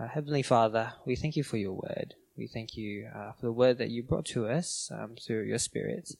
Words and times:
Uh, 0.00 0.08
Heavenly 0.08 0.42
Father, 0.42 0.94
we 1.04 1.14
thank 1.14 1.36
you 1.36 1.44
for 1.44 1.58
your 1.58 1.74
word. 1.74 2.14
We 2.34 2.46
thank 2.46 2.74
you 2.74 3.10
uh, 3.14 3.32
for 3.32 3.46
the 3.46 3.52
word 3.52 3.76
that 3.78 3.90
you 3.90 4.02
brought 4.02 4.24
to 4.26 4.46
us 4.46 4.90
um, 4.94 5.14
through 5.14 5.42
your 5.42 5.58
Spirit. 5.58 6.12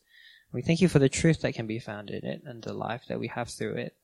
We 0.52 0.60
thank 0.60 0.82
you 0.82 0.88
for 0.88 0.98
the 0.98 1.08
truth 1.08 1.40
that 1.40 1.54
can 1.54 1.66
be 1.66 1.78
found 1.78 2.10
in 2.10 2.26
it 2.26 2.42
and 2.44 2.62
the 2.62 2.74
life 2.74 3.04
that 3.08 3.18
we 3.18 3.28
have 3.28 3.48
through 3.48 3.76
it. 3.76 3.96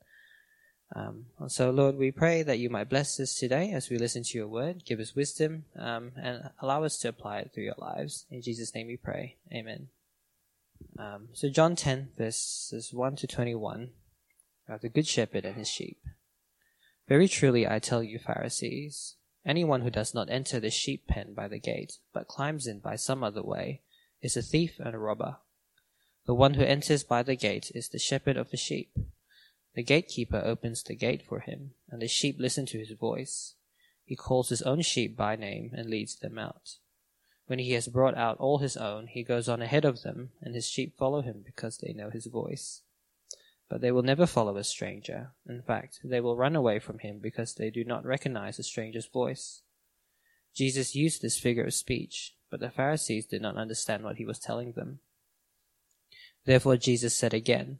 Um, 0.95 1.25
and 1.37 1.51
so, 1.51 1.69
Lord, 1.69 1.95
we 1.95 2.09
pray 2.09 2.41
that 2.41 2.57
you 2.57 2.71
might 2.71 2.89
bless 2.89 3.19
us 3.19 3.35
today 3.35 3.71
as 3.71 3.89
we 3.89 3.99
listen 3.99 4.23
to 4.23 4.37
your 4.37 4.47
word, 4.47 4.83
give 4.83 4.99
us 4.99 5.15
wisdom, 5.15 5.65
um, 5.75 6.13
and 6.15 6.49
allow 6.59 6.83
us 6.83 6.97
to 6.99 7.09
apply 7.09 7.39
it 7.39 7.51
through 7.53 7.65
your 7.65 7.75
lives. 7.77 8.25
In 8.31 8.41
Jesus' 8.41 8.73
name 8.73 8.87
we 8.87 8.97
pray. 8.97 9.35
Amen. 9.53 9.89
Um, 10.97 11.27
so, 11.33 11.49
John 11.49 11.75
10, 11.75 12.13
verses 12.17 12.91
1 12.93 13.15
to 13.17 13.27
21, 13.27 13.89
of 14.67 14.81
the 14.81 14.89
Good 14.89 15.05
Shepherd 15.05 15.45
and 15.45 15.55
his 15.55 15.69
sheep. 15.69 15.99
Very 17.07 17.27
truly 17.27 17.67
I 17.67 17.77
tell 17.77 18.01
you, 18.01 18.17
Pharisees, 18.17 19.17
anyone 19.47 19.81
who 19.81 19.89
does 19.89 20.13
not 20.13 20.29
enter 20.29 20.59
the 20.59 20.69
sheep 20.69 21.07
pen 21.07 21.33
by 21.33 21.47
the 21.47 21.59
gate, 21.59 21.97
but 22.13 22.27
climbs 22.27 22.67
in 22.67 22.79
by 22.79 22.95
some 22.95 23.23
other 23.23 23.41
way, 23.41 23.81
is 24.21 24.37
a 24.37 24.41
thief 24.41 24.79
and 24.79 24.93
a 24.93 24.99
robber. 24.99 25.37
The 26.25 26.35
one 26.35 26.55
who 26.55 26.63
enters 26.63 27.03
by 27.03 27.23
the 27.23 27.35
gate 27.35 27.71
is 27.73 27.89
the 27.89 27.97
shepherd 27.97 28.35
of 28.35 28.51
the 28.51 28.57
sheep. 28.57 28.91
The 29.75 29.83
gatekeeper 29.83 30.41
opens 30.43 30.83
the 30.83 30.95
gate 30.95 31.23
for 31.25 31.39
him, 31.39 31.71
and 31.89 32.01
the 32.01 32.07
sheep 32.07 32.35
listen 32.37 32.65
to 32.67 32.79
his 32.79 32.91
voice. 32.91 33.53
He 34.03 34.15
calls 34.15 34.49
his 34.49 34.61
own 34.61 34.81
sheep 34.81 35.15
by 35.15 35.35
name 35.35 35.71
and 35.73 35.89
leads 35.89 36.15
them 36.15 36.37
out. 36.37 36.77
When 37.45 37.59
he 37.59 37.71
has 37.73 37.87
brought 37.87 38.17
out 38.17 38.37
all 38.39 38.57
his 38.57 38.75
own, 38.75 39.07
he 39.07 39.23
goes 39.23 39.47
on 39.47 39.61
ahead 39.61 39.85
of 39.85 40.01
them, 40.01 40.31
and 40.41 40.53
his 40.53 40.67
sheep 40.67 40.97
follow 40.97 41.21
him 41.21 41.43
because 41.45 41.77
they 41.77 41.93
know 41.93 42.09
his 42.09 42.25
voice. 42.25 42.81
But 43.69 43.81
they 43.81 43.91
will 43.91 44.03
never 44.03 44.25
follow 44.25 44.57
a 44.57 44.63
stranger. 44.63 45.31
In 45.47 45.61
fact, 45.61 45.99
they 46.03 46.21
will 46.21 46.37
run 46.37 46.55
away 46.55 46.79
from 46.79 46.99
him 46.99 47.19
because 47.19 47.53
they 47.53 47.69
do 47.69 47.83
not 47.83 48.05
recognize 48.05 48.59
a 48.59 48.63
stranger's 48.63 49.07
voice. 49.07 49.61
Jesus 50.55 50.95
used 50.95 51.21
this 51.21 51.37
figure 51.37 51.65
of 51.65 51.73
speech, 51.73 52.33
but 52.49 52.59
the 52.59 52.69
Pharisees 52.69 53.25
did 53.25 53.41
not 53.41 53.57
understand 53.57 54.03
what 54.03 54.15
he 54.15 54.25
was 54.25 54.39
telling 54.39 54.71
them. 54.71 54.99
Therefore 56.45 56.77
Jesus 56.77 57.13
said 57.13 57.33
again, 57.33 57.79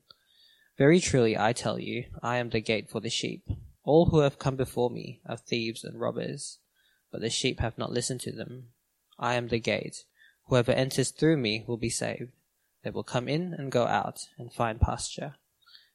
Very 0.78 1.00
truly 1.00 1.38
I 1.38 1.54
tell 1.54 1.80
you, 1.80 2.06
I 2.22 2.38
am 2.38 2.50
the 2.50 2.60
gate 2.60 2.90
for 2.90 3.00
the 3.00 3.10
sheep. 3.10 3.48
All 3.84 4.08
who 4.08 4.20
have 4.20 4.38
come 4.38 4.58
before 4.58 4.90
me 4.90 5.22
are 5.26 5.38
thieves 5.38 5.86
and 5.86 6.00
robbers, 6.00 6.60
but 7.12 7.22
the 7.22 7.30
sheep 7.30 7.62
have 7.62 7.78
not 7.78 7.94
listened 7.94 8.20
to 8.22 8.34
them. 8.34 8.68
I 9.18 9.36
am 9.36 9.48
the 9.48 9.60
gate. 9.60 10.04
Whoever 10.48 10.74
enters 10.74 11.12
through 11.12 11.38
me 11.38 11.64
will 11.66 11.78
be 11.78 11.90
saved. 11.90 12.32
They 12.84 12.90
will 12.90 13.04
come 13.04 13.28
in 13.28 13.54
and 13.54 13.72
go 13.72 13.88
out 13.88 14.28
and 14.38 14.54
find 14.54 14.80
pasture. 14.80 15.36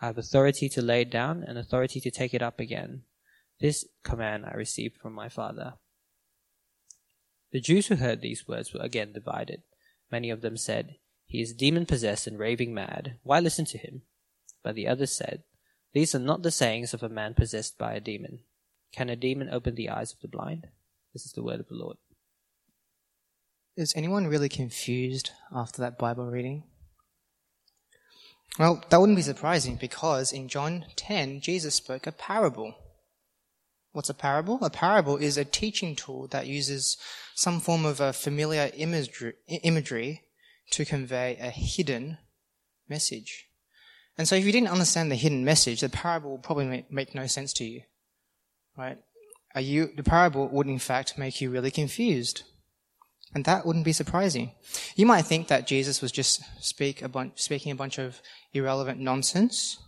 I 0.00 0.06
have 0.06 0.18
authority 0.18 0.68
to 0.70 0.82
lay 0.82 1.02
it 1.02 1.10
down 1.10 1.44
and 1.46 1.58
authority 1.58 2.00
to 2.00 2.10
take 2.10 2.32
it 2.32 2.42
up 2.42 2.58
again. 2.58 3.02
This 3.60 3.86
command 4.02 4.46
I 4.46 4.52
received 4.52 4.96
from 4.96 5.12
my 5.12 5.28
Father. 5.28 5.74
The 7.52 7.60
Jews 7.60 7.88
who 7.88 7.96
heard 7.96 8.20
these 8.20 8.48
words 8.48 8.72
were 8.72 8.80
again 8.80 9.12
divided. 9.12 9.62
Many 10.10 10.30
of 10.30 10.40
them 10.40 10.56
said, 10.56 10.96
He 11.26 11.42
is 11.42 11.52
demon 11.52 11.84
possessed 11.84 12.26
and 12.26 12.38
raving 12.38 12.72
mad. 12.72 13.18
Why 13.22 13.40
listen 13.40 13.66
to 13.66 13.78
him? 13.78 14.02
But 14.62 14.74
the 14.74 14.88
others 14.88 15.12
said, 15.12 15.42
These 15.92 16.14
are 16.14 16.20
not 16.20 16.42
the 16.42 16.50
sayings 16.50 16.94
of 16.94 17.02
a 17.02 17.08
man 17.08 17.34
possessed 17.34 17.76
by 17.76 17.92
a 17.92 18.00
demon. 18.00 18.40
Can 18.92 19.10
a 19.10 19.16
demon 19.16 19.50
open 19.50 19.74
the 19.74 19.90
eyes 19.90 20.12
of 20.12 20.20
the 20.20 20.28
blind? 20.28 20.68
This 21.12 21.26
is 21.26 21.32
the 21.32 21.42
word 21.42 21.60
of 21.60 21.68
the 21.68 21.74
Lord. 21.74 21.96
Is 23.76 23.92
anyone 23.94 24.26
really 24.26 24.48
confused 24.48 25.30
after 25.54 25.82
that 25.82 25.98
Bible 25.98 26.26
reading? 26.26 26.64
Well, 28.58 28.84
that 28.88 29.00
wouldn't 29.00 29.16
be 29.16 29.22
surprising 29.22 29.76
because 29.76 30.32
in 30.32 30.48
John 30.48 30.86
10, 30.96 31.40
Jesus 31.40 31.74
spoke 31.74 32.06
a 32.06 32.12
parable. 32.12 32.74
What's 33.92 34.10
a 34.10 34.14
parable? 34.14 34.58
A 34.62 34.70
parable 34.70 35.16
is 35.16 35.36
a 35.36 35.44
teaching 35.44 35.96
tool 35.96 36.28
that 36.28 36.46
uses 36.46 36.96
some 37.34 37.60
form 37.60 37.84
of 37.84 38.00
a 38.00 38.12
familiar 38.12 38.70
imagery, 38.74 40.22
to 40.70 40.84
convey 40.84 41.36
a 41.40 41.50
hidden 41.50 42.18
message. 42.88 43.46
And 44.16 44.28
so 44.28 44.36
if 44.36 44.44
you 44.44 44.52
didn't 44.52 44.68
understand 44.68 45.10
the 45.10 45.16
hidden 45.16 45.44
message, 45.44 45.80
the 45.80 45.88
parable 45.88 46.30
will 46.30 46.38
probably 46.38 46.84
make, 46.90 47.14
no 47.14 47.26
sense 47.26 47.52
to 47.54 47.64
you. 47.64 47.82
Right? 48.76 48.98
You, 49.56 49.90
the 49.96 50.02
parable 50.02 50.48
would 50.48 50.68
in 50.68 50.78
fact 50.78 51.18
make 51.18 51.40
you 51.40 51.50
really 51.50 51.70
confused. 51.70 52.42
And 53.34 53.44
that 53.44 53.64
wouldn't 53.64 53.84
be 53.84 53.92
surprising. 53.92 54.52
You 54.96 55.06
might 55.06 55.22
think 55.22 55.48
that 55.48 55.66
Jesus 55.66 56.02
was 56.02 56.10
just 56.10 56.42
speak 56.60 57.00
a 57.00 57.08
bunch, 57.08 57.40
speaking 57.40 57.70
a 57.70 57.76
bunch 57.76 57.98
of 57.98 58.20
irrelevant 58.52 58.98
nonsense, 58.98 59.78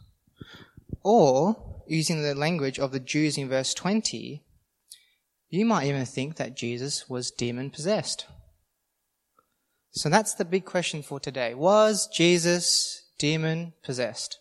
or 1.02 1.82
using 1.88 2.22
the 2.22 2.34
language 2.34 2.78
of 2.78 2.92
the 2.92 3.00
Jews 3.00 3.36
in 3.36 3.48
verse 3.48 3.74
20, 3.74 4.42
you 5.48 5.66
might 5.66 5.86
even 5.86 6.06
think 6.06 6.36
that 6.36 6.56
Jesus 6.56 7.08
was 7.08 7.30
demon 7.30 7.70
possessed. 7.70 8.26
So 9.90 10.08
that's 10.08 10.34
the 10.34 10.44
big 10.44 10.64
question 10.64 11.02
for 11.02 11.20
today. 11.20 11.52
Was 11.52 12.06
Jesus 12.06 13.02
demon 13.18 13.74
possessed? 13.84 14.38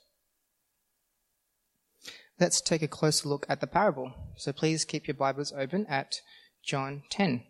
Let's 2.39 2.61
take 2.61 2.81
a 2.81 2.87
closer 2.87 3.27
look 3.27 3.45
at 3.49 3.59
the 3.59 3.67
parable. 3.67 4.13
So 4.37 4.53
please 4.53 4.85
keep 4.85 5.07
your 5.07 5.15
Bibles 5.15 5.51
open 5.51 5.85
at 5.87 6.21
John 6.63 7.03
10. 7.09 7.43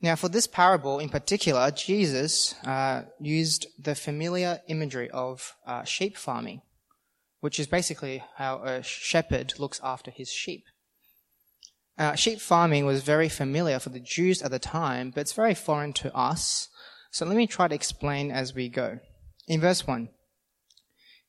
Now, 0.00 0.14
for 0.14 0.28
this 0.28 0.46
parable 0.46 1.00
in 1.00 1.08
particular, 1.08 1.70
Jesus 1.72 2.54
uh, 2.64 3.02
used 3.18 3.66
the 3.78 3.96
familiar 3.96 4.60
imagery 4.68 5.10
of 5.10 5.56
uh, 5.66 5.82
sheep 5.82 6.16
farming, 6.16 6.62
which 7.40 7.58
is 7.58 7.66
basically 7.66 8.22
how 8.36 8.62
a 8.62 8.82
shepherd 8.82 9.54
looks 9.58 9.80
after 9.82 10.12
his 10.12 10.30
sheep. 10.30 10.64
Uh, 11.98 12.14
sheep 12.14 12.40
farming 12.40 12.86
was 12.86 13.02
very 13.02 13.28
familiar 13.28 13.80
for 13.80 13.88
the 13.88 13.98
Jews 13.98 14.40
at 14.40 14.52
the 14.52 14.60
time, 14.60 15.10
but 15.10 15.22
it's 15.22 15.32
very 15.32 15.54
foreign 15.54 15.92
to 15.94 16.14
us. 16.14 16.68
So 17.10 17.26
let 17.26 17.36
me 17.36 17.48
try 17.48 17.66
to 17.66 17.74
explain 17.74 18.30
as 18.30 18.54
we 18.54 18.68
go. 18.68 19.00
In 19.48 19.60
verse 19.60 19.84
1, 19.84 20.10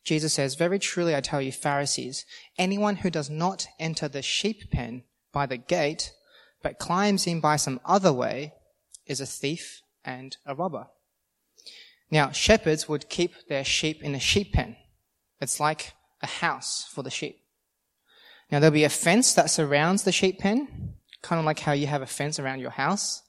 Jesus 0.04 0.34
says, 0.36 0.54
Very 0.54 0.78
truly 0.78 1.16
I 1.16 1.22
tell 1.22 1.42
you, 1.42 1.52
Pharisees, 1.52 2.24
anyone 2.60 2.98
who 2.98 3.10
does 3.10 3.32
not 3.32 3.66
enter 3.80 4.08
the 4.08 4.22
sheep 4.22 4.70
pen 4.70 5.06
by 5.34 5.48
the 5.48 5.58
gate, 5.58 6.12
but 6.62 6.78
climbs 6.78 7.26
in 7.26 7.40
by 7.40 7.56
some 7.56 7.80
other 7.84 8.14
way, 8.14 8.54
is 9.10 9.20
a 9.20 9.26
thief 9.26 9.82
and 10.06 10.38
a 10.46 10.56
robber. 10.56 10.88
Now, 12.12 12.32
shepherds 12.32 12.88
would 12.88 13.10
keep 13.10 13.48
their 13.48 13.66
sheep 13.66 14.02
in 14.02 14.16
a 14.16 14.20
sheep 14.20 14.54
pen. 14.54 14.78
It's 15.42 15.60
like 15.60 15.94
a 16.22 16.28
house 16.28 16.88
for 16.92 17.04
the 17.04 17.10
sheep. 17.10 17.42
Now, 18.52 18.60
there'll 18.60 18.74
be 18.74 18.84
a 18.84 18.90
fence 18.90 19.34
that 19.34 19.52
surrounds 19.52 20.04
the 20.04 20.12
sheep 20.12 20.40
pen, 20.40 20.96
kind 21.22 21.40
of 21.40 21.46
like 21.46 21.60
how 21.60 21.74
you 21.74 21.88
have 21.88 22.02
a 22.02 22.08
fence 22.08 22.40
around 22.40 22.60
your 22.60 22.72
house. 22.72 23.22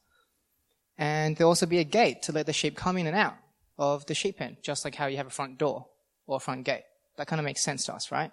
And 0.97 1.37
there'll 1.37 1.51
also 1.51 1.67
be 1.67 1.79
a 1.79 1.85
gate 1.85 2.23
to 2.23 2.33
let 2.33 2.47
the 2.47 2.53
sheep 2.53 2.77
come 2.77 2.97
in 2.97 3.07
and 3.07 3.17
out 3.17 3.37
of 3.79 4.07
the 4.07 4.15
sheep 4.15 4.39
pen, 4.39 4.59
just 4.63 4.85
like 4.85 4.95
how 4.95 5.07
you 5.07 5.17
have 5.17 5.27
a 5.27 5.31
front 5.31 5.59
door 5.59 5.87
or 6.27 6.37
a 6.37 6.41
front 6.41 6.65
gate. 6.65 6.85
That 7.17 7.27
kind 7.27 7.41
of 7.41 7.45
makes 7.45 7.63
sense 7.63 7.85
to 7.87 7.95
us, 7.95 8.11
right? 8.11 8.31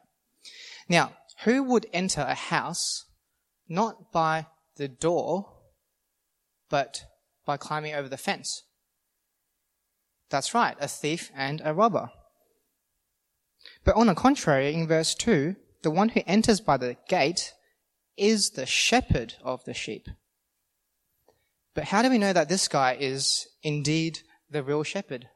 Now, 0.87 1.13
who 1.43 1.63
would 1.63 1.87
enter 1.93 2.21
a 2.21 2.33
house 2.33 3.05
not 3.67 4.11
by 4.11 4.47
the 4.77 4.87
door, 4.87 5.51
but 6.69 7.03
by 7.47 7.57
climbing 7.57 7.95
over 7.95 8.07
the 8.07 8.17
fence. 8.17 8.61
That's 10.29 10.53
right, 10.53 10.77
a 10.79 10.87
thief 10.87 11.31
and 11.35 11.61
a 11.65 11.73
robber. 11.73 12.11
But 13.83 13.95
on 13.95 14.07
the 14.07 14.13
contrary, 14.13 14.73
in 14.73 14.87
verse 14.87 15.15
2, 15.15 15.55
the 15.81 15.89
one 15.89 16.09
who 16.09 16.21
enters 16.27 16.59
by 16.59 16.77
the 16.77 16.97
gate 17.09 17.53
is 18.17 18.51
the 18.51 18.65
shepherd 18.65 19.35
of 19.43 19.63
the 19.63 19.73
sheep. 19.73 20.09
But 21.73 21.85
how 21.85 22.01
do 22.01 22.09
we 22.09 22.17
know 22.17 22.33
that 22.33 22.49
this 22.49 22.67
guy 22.67 22.97
is 22.99 23.47
indeed 23.63 24.19
the 24.49 24.63
real 24.63 24.83
shepherd? 24.83 25.29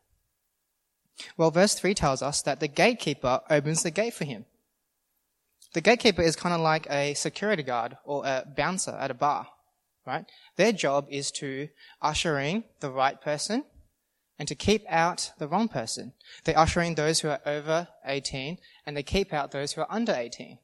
Well, 1.38 1.52
verse 1.52 1.76
3 1.76 1.94
tells 1.94 2.22
us 2.22 2.42
that 2.42 2.60
the 2.60 2.68
gatekeeper 2.68 3.42
opens 3.50 3.84
the 3.84 3.92
gate 3.92 4.14
for 4.14 4.26
him. 4.26 4.46
The 5.74 5.82
gatekeeper 5.82 6.22
is 6.22 6.36
kind 6.36 6.54
of 6.54 6.62
like 6.62 6.88
a 6.90 7.14
security 7.14 7.64
guard 7.64 7.96
or 8.04 8.26
a 8.26 8.44
bouncer 8.58 8.92
at 8.92 9.12
a 9.12 9.14
bar, 9.14 9.48
right? 10.06 10.26
Their 10.56 10.72
job 10.72 11.08
is 11.10 11.32
to 11.34 11.70
usher 12.02 12.40
in 12.40 12.64
the 12.80 12.92
right 12.92 13.20
person 13.22 13.64
and 14.40 14.48
to 14.48 14.56
keep 14.56 14.84
out 14.90 15.32
the 15.38 15.48
wrong 15.48 15.68
person. 15.68 16.14
They 16.44 16.56
usher 16.56 16.82
in 16.82 16.96
those 16.96 17.20
who 17.20 17.30
are 17.30 17.42
over 17.46 17.88
18 18.06 18.58
and 18.86 18.98
they 18.98 19.04
keep 19.04 19.34
out 19.34 19.52
those 19.52 19.74
who 19.74 19.82
are 19.82 19.92
under 19.92 20.14
18. 20.14 20.58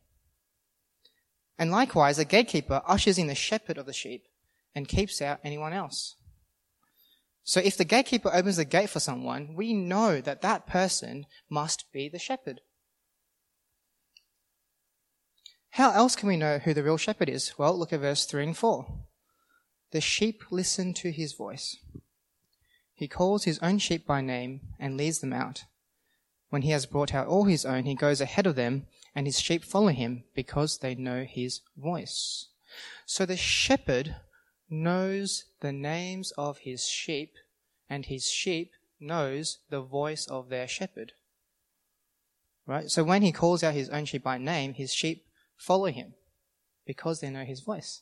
And 1.59 1.71
likewise, 1.71 2.19
a 2.19 2.25
gatekeeper 2.25 2.81
ushers 2.87 3.17
in 3.17 3.27
the 3.27 3.35
shepherd 3.35 3.77
of 3.77 3.85
the 3.85 3.93
sheep 3.93 4.25
and 4.75 4.87
keeps 4.87 5.21
out 5.21 5.39
anyone 5.43 5.73
else. 5.73 6.15
So 7.43 7.61
if 7.61 7.77
the 7.77 7.85
gatekeeper 7.85 8.29
opens 8.33 8.57
the 8.57 8.65
gate 8.65 8.89
for 8.89 8.99
someone, 8.99 9.55
we 9.55 9.73
know 9.73 10.21
that 10.21 10.41
that 10.41 10.67
person 10.67 11.25
must 11.49 11.91
be 11.91 12.09
the 12.09 12.19
shepherd. 12.19 12.61
How 15.71 15.91
else 15.91 16.15
can 16.15 16.27
we 16.27 16.37
know 16.37 16.57
who 16.57 16.73
the 16.73 16.83
real 16.83 16.97
shepherd 16.97 17.29
is? 17.29 17.53
Well, 17.57 17.77
look 17.77 17.93
at 17.93 17.99
verse 17.99 18.25
3 18.25 18.43
and 18.43 18.57
4. 18.57 18.85
The 19.91 20.01
sheep 20.01 20.43
listen 20.51 20.93
to 20.95 21.11
his 21.11 21.33
voice. 21.33 21.77
He 22.93 23.07
calls 23.07 23.43
his 23.43 23.59
own 23.59 23.77
sheep 23.77 24.05
by 24.05 24.21
name 24.21 24.61
and 24.79 24.97
leads 24.97 25.19
them 25.19 25.33
out. 25.33 25.65
When 26.49 26.63
he 26.63 26.71
has 26.71 26.85
brought 26.85 27.13
out 27.13 27.27
all 27.27 27.45
his 27.45 27.65
own, 27.65 27.85
he 27.85 27.95
goes 27.95 28.21
ahead 28.21 28.47
of 28.47 28.55
them, 28.55 28.87
and 29.13 29.25
his 29.25 29.39
sheep 29.39 29.63
follow 29.63 29.89
him 29.89 30.23
because 30.33 30.79
they 30.79 30.95
know 30.95 31.23
his 31.23 31.61
voice. 31.75 32.47
So 33.05 33.25
the 33.25 33.37
shepherd 33.37 34.15
knows 34.69 35.45
the 35.61 35.71
names 35.71 36.31
of 36.37 36.59
his 36.59 36.87
sheep, 36.87 37.33
and 37.89 38.05
his 38.05 38.29
sheep 38.29 38.71
knows 38.99 39.59
the 39.69 39.81
voice 39.81 40.25
of 40.27 40.49
their 40.49 40.67
shepherd. 40.67 41.13
Right? 42.65 42.89
So 42.89 43.03
when 43.03 43.21
he 43.21 43.31
calls 43.31 43.63
out 43.63 43.73
his 43.73 43.89
own 43.89 44.05
sheep 44.05 44.23
by 44.23 44.37
name, 44.37 44.73
his 44.73 44.93
sheep 44.93 45.25
follow 45.55 45.87
him 45.87 46.13
because 46.85 47.21
they 47.21 47.29
know 47.29 47.45
his 47.45 47.61
voice. 47.61 48.01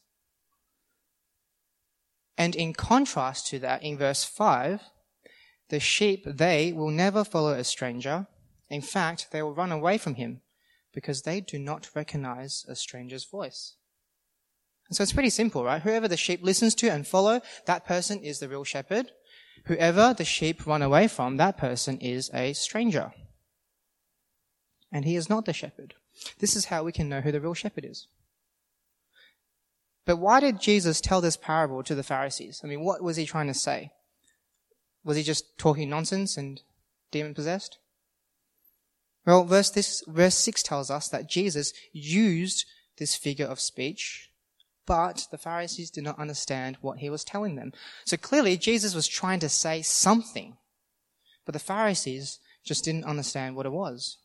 And 2.37 2.55
in 2.55 2.73
contrast 2.73 3.47
to 3.47 3.59
that, 3.59 3.83
in 3.83 3.97
verse 3.97 4.23
5, 4.23 4.81
the 5.69 5.79
sheep, 5.79 6.23
they 6.25 6.71
will 6.73 6.91
never 6.91 7.23
follow 7.23 7.53
a 7.53 7.63
stranger. 7.63 8.27
In 8.69 8.81
fact, 8.81 9.27
they 9.31 9.41
will 9.41 9.53
run 9.53 9.71
away 9.71 9.97
from 9.97 10.15
him 10.15 10.41
because 10.93 11.21
they 11.21 11.41
do 11.41 11.57
not 11.59 11.89
recognize 11.95 12.65
a 12.67 12.75
stranger's 12.75 13.25
voice. 13.25 13.75
And 14.87 14.95
so 14.95 15.03
it's 15.03 15.13
pretty 15.13 15.29
simple, 15.29 15.63
right? 15.63 15.81
Whoever 15.81 16.07
the 16.07 16.17
sheep 16.17 16.43
listens 16.43 16.75
to 16.75 16.89
and 16.89 17.07
follow, 17.07 17.41
that 17.65 17.85
person 17.85 18.19
is 18.19 18.39
the 18.39 18.49
real 18.49 18.63
shepherd. 18.63 19.11
Whoever 19.65 20.13
the 20.13 20.25
sheep 20.25 20.67
run 20.67 20.81
away 20.81 21.07
from, 21.07 21.37
that 21.37 21.57
person 21.57 21.97
is 21.99 22.29
a 22.33 22.53
stranger. 22.53 23.13
And 24.91 25.05
he 25.05 25.15
is 25.15 25.29
not 25.29 25.45
the 25.45 25.53
shepherd. 25.53 25.95
This 26.39 26.55
is 26.55 26.65
how 26.65 26.83
we 26.83 26.91
can 26.91 27.09
know 27.09 27.21
who 27.21 27.31
the 27.31 27.41
real 27.41 27.55
shepherd 27.55 27.85
is. 27.85 28.07
But 30.05 30.17
why 30.17 30.39
did 30.39 30.61
Jesus 30.61 31.01
tell 31.01 31.19
this 31.19 31.37
parable 31.37 31.83
to 31.83 31.95
the 31.95 32.03
Pharisees? 32.03 32.61
I 32.63 32.67
mean, 32.67 32.83
what 32.83 33.01
was 33.01 33.17
he 33.17 33.25
trying 33.25 33.47
to 33.47 33.53
say? 33.53 33.91
Was 35.03 35.17
he 35.17 35.23
just 35.23 35.57
talking 35.57 35.89
nonsense 35.89 36.37
and 36.37 36.61
demon 37.11 37.33
possessed? 37.33 37.79
Well, 39.25 39.43
verse, 39.43 39.71
this, 39.71 40.03
verse 40.07 40.35
6 40.35 40.61
tells 40.61 40.91
us 40.91 41.09
that 41.09 41.27
Jesus 41.27 41.73
used 41.91 42.65
this 42.97 43.15
figure 43.15 43.47
of 43.47 43.59
speech, 43.59 44.29
but 44.85 45.27
the 45.31 45.37
Pharisees 45.37 45.89
did 45.89 46.03
not 46.03 46.19
understand 46.19 46.77
what 46.81 46.99
he 46.99 47.09
was 47.09 47.23
telling 47.23 47.55
them. 47.55 47.73
So 48.05 48.17
clearly, 48.17 48.57
Jesus 48.57 48.93
was 48.93 49.07
trying 49.07 49.39
to 49.39 49.49
say 49.49 49.81
something, 49.81 50.57
but 51.45 51.53
the 51.53 51.59
Pharisees 51.59 52.39
just 52.63 52.83
didn't 52.83 53.05
understand 53.05 53.55
what 53.55 53.65
it 53.65 53.71
was. 53.71 54.17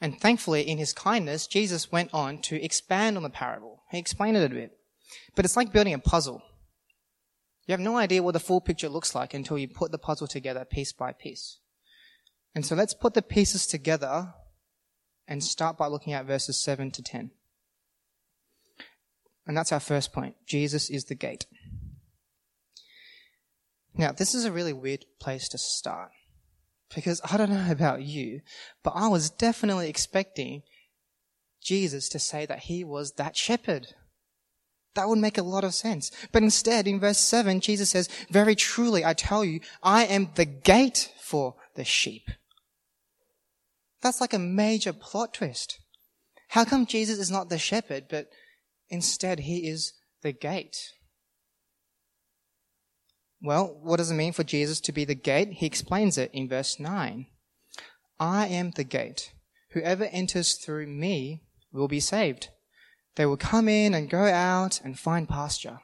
And 0.00 0.20
thankfully, 0.20 0.62
in 0.62 0.78
his 0.78 0.92
kindness, 0.92 1.46
Jesus 1.46 1.90
went 1.90 2.12
on 2.12 2.38
to 2.42 2.62
expand 2.62 3.16
on 3.16 3.22
the 3.22 3.30
parable. 3.30 3.82
He 3.90 3.98
explained 3.98 4.36
it 4.36 4.50
a 4.50 4.54
bit. 4.54 4.76
But 5.34 5.44
it's 5.44 5.56
like 5.56 5.72
building 5.72 5.94
a 5.94 5.98
puzzle. 5.98 6.42
You 7.66 7.72
have 7.72 7.80
no 7.80 7.96
idea 7.96 8.22
what 8.22 8.32
the 8.32 8.40
full 8.40 8.60
picture 8.60 8.88
looks 8.88 9.14
like 9.14 9.34
until 9.34 9.58
you 9.58 9.68
put 9.68 9.90
the 9.90 9.98
puzzle 9.98 10.26
together 10.26 10.64
piece 10.64 10.92
by 10.92 11.12
piece. 11.12 11.58
And 12.54 12.64
so 12.64 12.74
let's 12.74 12.94
put 12.94 13.14
the 13.14 13.22
pieces 13.22 13.66
together 13.66 14.34
and 15.26 15.42
start 15.42 15.76
by 15.76 15.88
looking 15.88 16.12
at 16.12 16.26
verses 16.26 16.62
7 16.62 16.90
to 16.92 17.02
10. 17.02 17.30
And 19.46 19.56
that's 19.56 19.72
our 19.72 19.80
first 19.80 20.12
point. 20.12 20.36
Jesus 20.46 20.90
is 20.90 21.04
the 21.04 21.14
gate. 21.14 21.46
Now, 23.94 24.12
this 24.12 24.34
is 24.34 24.44
a 24.44 24.52
really 24.52 24.72
weird 24.72 25.06
place 25.18 25.48
to 25.48 25.58
start. 25.58 26.10
Because 26.94 27.20
I 27.30 27.36
don't 27.36 27.50
know 27.50 27.70
about 27.70 28.02
you, 28.02 28.42
but 28.82 28.92
I 28.94 29.08
was 29.08 29.30
definitely 29.30 29.88
expecting 29.88 30.62
Jesus 31.62 32.08
to 32.10 32.18
say 32.18 32.46
that 32.46 32.60
he 32.60 32.84
was 32.84 33.12
that 33.12 33.36
shepherd. 33.36 33.88
That 34.94 35.08
would 35.08 35.18
make 35.18 35.36
a 35.36 35.42
lot 35.42 35.64
of 35.64 35.74
sense. 35.74 36.10
But 36.32 36.42
instead, 36.42 36.86
in 36.86 37.00
verse 37.00 37.18
7, 37.18 37.60
Jesus 37.60 37.90
says, 37.90 38.08
Very 38.30 38.54
truly, 38.54 39.04
I 39.04 39.14
tell 39.14 39.44
you, 39.44 39.60
I 39.82 40.04
am 40.04 40.30
the 40.36 40.44
gate 40.44 41.12
for 41.20 41.56
the 41.74 41.84
sheep. 41.84 42.30
That's 44.00 44.20
like 44.20 44.32
a 44.32 44.38
major 44.38 44.92
plot 44.92 45.34
twist. 45.34 45.80
How 46.48 46.64
come 46.64 46.86
Jesus 46.86 47.18
is 47.18 47.30
not 47.30 47.48
the 47.48 47.58
shepherd, 47.58 48.04
but 48.08 48.28
instead 48.88 49.40
he 49.40 49.68
is 49.68 49.92
the 50.22 50.32
gate? 50.32 50.92
Well, 53.46 53.78
what 53.80 53.98
does 53.98 54.10
it 54.10 54.14
mean 54.14 54.32
for 54.32 54.42
Jesus 54.42 54.80
to 54.80 54.90
be 54.90 55.04
the 55.04 55.14
gate? 55.14 55.52
He 55.52 55.66
explains 55.66 56.18
it 56.18 56.32
in 56.32 56.48
verse 56.48 56.80
9. 56.80 57.26
I 58.18 58.46
am 58.48 58.72
the 58.72 58.82
gate. 58.82 59.32
Whoever 59.70 60.06
enters 60.06 60.54
through 60.54 60.88
me 60.88 61.42
will 61.72 61.86
be 61.86 62.00
saved. 62.00 62.48
They 63.14 63.24
will 63.24 63.36
come 63.36 63.68
in 63.68 63.94
and 63.94 64.10
go 64.10 64.24
out 64.24 64.80
and 64.82 64.98
find 64.98 65.28
pasture. 65.28 65.78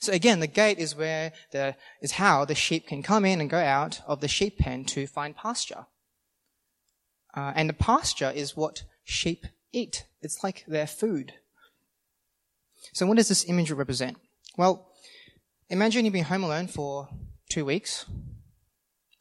So 0.00 0.12
again, 0.12 0.40
the 0.40 0.46
gate 0.46 0.78
is 0.78 0.94
where 0.94 1.32
the, 1.50 1.76
is 2.02 2.12
how 2.12 2.44
the 2.44 2.54
sheep 2.54 2.86
can 2.86 3.02
come 3.02 3.24
in 3.24 3.40
and 3.40 3.48
go 3.48 3.58
out 3.58 4.02
of 4.06 4.20
the 4.20 4.28
sheep 4.28 4.58
pen 4.58 4.84
to 4.86 5.06
find 5.06 5.34
pasture. 5.34 5.86
Uh, 7.34 7.52
and 7.56 7.70
the 7.70 7.74
pasture 7.74 8.32
is 8.34 8.54
what 8.54 8.84
sheep 9.02 9.46
eat. 9.72 10.04
It's 10.20 10.44
like 10.44 10.66
their 10.68 10.86
food. 10.86 11.32
So 12.92 13.06
what 13.06 13.16
does 13.16 13.28
this 13.28 13.48
image 13.48 13.70
represent? 13.70 14.18
Well, 14.58 14.89
Imagine 15.72 16.04
you've 16.04 16.12
been 16.12 16.24
home 16.24 16.42
alone 16.42 16.66
for 16.66 17.08
two 17.48 17.64
weeks. 17.64 18.04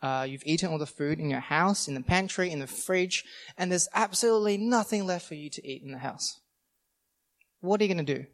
Uh, 0.01 0.25
you've 0.27 0.41
eaten 0.47 0.71
all 0.71 0.79
the 0.79 0.87
food 0.87 1.19
in 1.19 1.29
your 1.29 1.41
house, 1.41 1.87
in 1.87 1.93
the 1.93 2.01
pantry, 2.01 2.49
in 2.49 2.57
the 2.57 2.65
fridge, 2.65 3.23
and 3.55 3.69
there's 3.69 3.87
absolutely 3.93 4.57
nothing 4.57 5.05
left 5.05 5.27
for 5.27 5.35
you 5.35 5.51
to 5.51 5.67
eat 5.67 5.83
in 5.83 5.91
the 5.91 5.99
house. 5.99 6.39
What 7.61 7.79
are 7.79 7.83
you 7.83 7.93
going 7.93 8.03
to 8.03 8.15
do? 8.15 8.25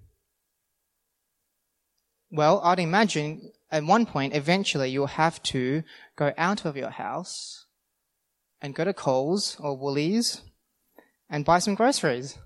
Well, 2.31 2.61
I'd 2.63 2.79
imagine 2.79 3.51
at 3.69 3.83
one 3.83 4.05
point, 4.05 4.33
eventually, 4.33 4.89
you'll 4.91 5.07
have 5.07 5.43
to 5.43 5.83
go 6.15 6.31
out 6.37 6.63
of 6.63 6.77
your 6.77 6.91
house 6.91 7.65
and 8.61 8.73
go 8.73 8.85
to 8.85 8.93
Coles 8.93 9.57
or 9.59 9.77
Woolies 9.77 10.41
and 11.29 11.43
buy 11.43 11.59
some 11.59 11.75
groceries. 11.75 12.37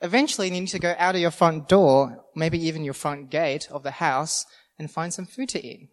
Eventually, 0.00 0.46
you 0.46 0.54
need 0.54 0.68
to 0.68 0.78
go 0.78 0.94
out 0.96 1.16
of 1.16 1.20
your 1.20 1.30
front 1.30 1.68
door, 1.68 2.24
maybe 2.34 2.58
even 2.66 2.82
your 2.82 2.94
front 2.94 3.28
gate 3.28 3.68
of 3.70 3.82
the 3.82 3.90
house, 3.90 4.46
and 4.80 4.90
find 4.90 5.12
some 5.12 5.26
food 5.26 5.50
to 5.50 5.64
eat. 5.64 5.90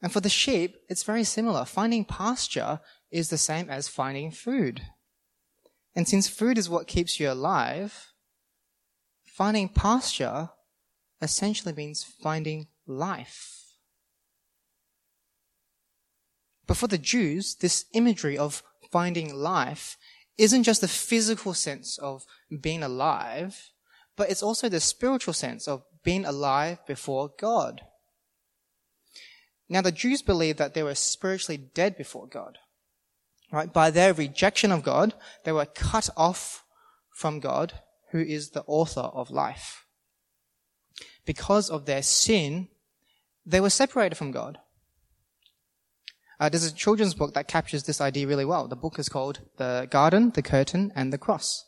And 0.00 0.12
for 0.12 0.20
the 0.20 0.28
sheep, 0.28 0.76
it's 0.88 1.02
very 1.02 1.24
similar. 1.24 1.64
Finding 1.64 2.04
pasture 2.04 2.80
is 3.10 3.28
the 3.28 3.36
same 3.36 3.68
as 3.68 3.88
finding 3.88 4.30
food. 4.30 4.82
And 5.94 6.08
since 6.08 6.28
food 6.28 6.56
is 6.56 6.70
what 6.70 6.86
keeps 6.86 7.18
you 7.18 7.28
alive, 7.28 8.12
finding 9.26 9.68
pasture 9.68 10.50
essentially 11.20 11.74
means 11.74 12.04
finding 12.04 12.68
life. 12.86 13.64
But 16.68 16.76
for 16.76 16.86
the 16.86 16.98
Jews, 16.98 17.56
this 17.56 17.86
imagery 17.92 18.38
of 18.38 18.62
finding 18.92 19.34
life 19.34 19.96
isn't 20.36 20.62
just 20.62 20.80
the 20.80 20.86
physical 20.86 21.54
sense 21.54 21.98
of 21.98 22.24
being 22.60 22.84
alive, 22.84 23.72
but 24.16 24.30
it's 24.30 24.44
also 24.44 24.68
the 24.68 24.78
spiritual 24.78 25.34
sense 25.34 25.66
of 25.66 25.82
been 26.02 26.24
alive 26.24 26.78
before 26.86 27.30
God. 27.38 27.82
Now, 29.68 29.82
the 29.82 29.92
Jews 29.92 30.22
believed 30.22 30.58
that 30.58 30.74
they 30.74 30.82
were 30.82 30.94
spiritually 30.94 31.58
dead 31.58 31.96
before 31.96 32.26
God. 32.26 32.58
Right? 33.52 33.72
By 33.72 33.90
their 33.90 34.12
rejection 34.12 34.72
of 34.72 34.82
God, 34.82 35.14
they 35.44 35.52
were 35.52 35.66
cut 35.66 36.08
off 36.16 36.64
from 37.14 37.40
God, 37.40 37.80
who 38.10 38.18
is 38.18 38.50
the 38.50 38.64
author 38.66 39.00
of 39.00 39.30
life. 39.30 39.84
Because 41.24 41.68
of 41.68 41.86
their 41.86 42.02
sin, 42.02 42.68
they 43.44 43.60
were 43.60 43.70
separated 43.70 44.16
from 44.16 44.30
God. 44.30 44.58
Uh, 46.40 46.48
there's 46.48 46.64
a 46.64 46.72
children's 46.72 47.14
book 47.14 47.34
that 47.34 47.48
captures 47.48 47.84
this 47.84 48.00
idea 48.00 48.26
really 48.26 48.44
well. 48.44 48.68
The 48.68 48.76
book 48.76 48.98
is 48.98 49.08
called 49.08 49.40
The 49.56 49.88
Garden, 49.90 50.30
the 50.30 50.42
Curtain, 50.42 50.92
and 50.94 51.12
the 51.12 51.18
Cross. 51.18 51.67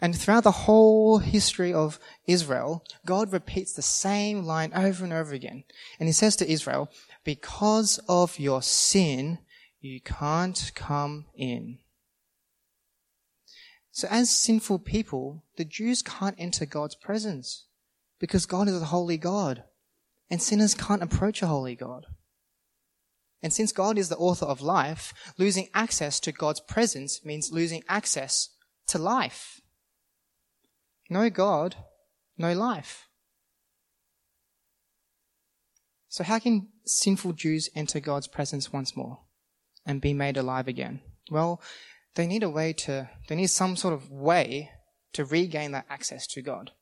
And 0.00 0.16
throughout 0.16 0.44
the 0.44 0.52
whole 0.52 1.18
history 1.18 1.72
of 1.72 1.98
Israel, 2.26 2.84
God 3.04 3.32
repeats 3.32 3.72
the 3.72 3.82
same 3.82 4.44
line 4.44 4.72
over 4.74 5.02
and 5.04 5.12
over 5.12 5.34
again. 5.34 5.64
And 5.98 6.08
he 6.08 6.12
says 6.12 6.36
to 6.36 6.50
Israel, 6.50 6.88
because 7.24 7.98
of 8.08 8.38
your 8.38 8.62
sin, 8.62 9.38
you 9.80 10.00
can't 10.00 10.70
come 10.74 11.26
in. 11.36 11.78
So 13.90 14.06
as 14.08 14.30
sinful 14.30 14.80
people, 14.80 15.42
the 15.56 15.64
Jews 15.64 16.02
can't 16.02 16.36
enter 16.38 16.64
God's 16.64 16.94
presence 16.94 17.66
because 18.20 18.46
God 18.46 18.68
is 18.68 18.80
a 18.80 18.86
holy 18.86 19.16
God 19.16 19.64
and 20.30 20.40
sinners 20.40 20.74
can't 20.74 21.02
approach 21.02 21.42
a 21.42 21.48
holy 21.48 21.74
God. 21.74 22.06
And 23.42 23.52
since 23.52 23.72
God 23.72 23.98
is 23.98 24.08
the 24.08 24.16
author 24.16 24.46
of 24.46 24.60
life, 24.60 25.14
losing 25.38 25.68
access 25.74 26.20
to 26.20 26.32
God's 26.32 26.60
presence 26.60 27.24
means 27.24 27.52
losing 27.52 27.82
access 27.88 28.50
to 28.88 28.98
life. 28.98 29.57
No 31.08 31.30
God, 31.30 31.76
no 32.36 32.52
life. 32.52 33.08
So 36.08 36.24
how 36.24 36.38
can 36.38 36.68
sinful 36.84 37.34
Jews 37.34 37.68
enter 37.74 38.00
God's 38.00 38.26
presence 38.26 38.72
once 38.72 38.96
more 38.96 39.20
and 39.86 40.00
be 40.00 40.12
made 40.12 40.36
alive 40.36 40.68
again? 40.68 41.00
Well, 41.30 41.60
they 42.14 42.26
need 42.26 42.42
a 42.42 42.50
way 42.50 42.72
to, 42.72 43.08
they 43.28 43.36
need 43.36 43.48
some 43.48 43.76
sort 43.76 43.94
of 43.94 44.10
way 44.10 44.70
to 45.12 45.24
regain 45.24 45.72
that 45.72 45.86
access 45.88 46.26
to 46.28 46.42
God. 46.42 46.72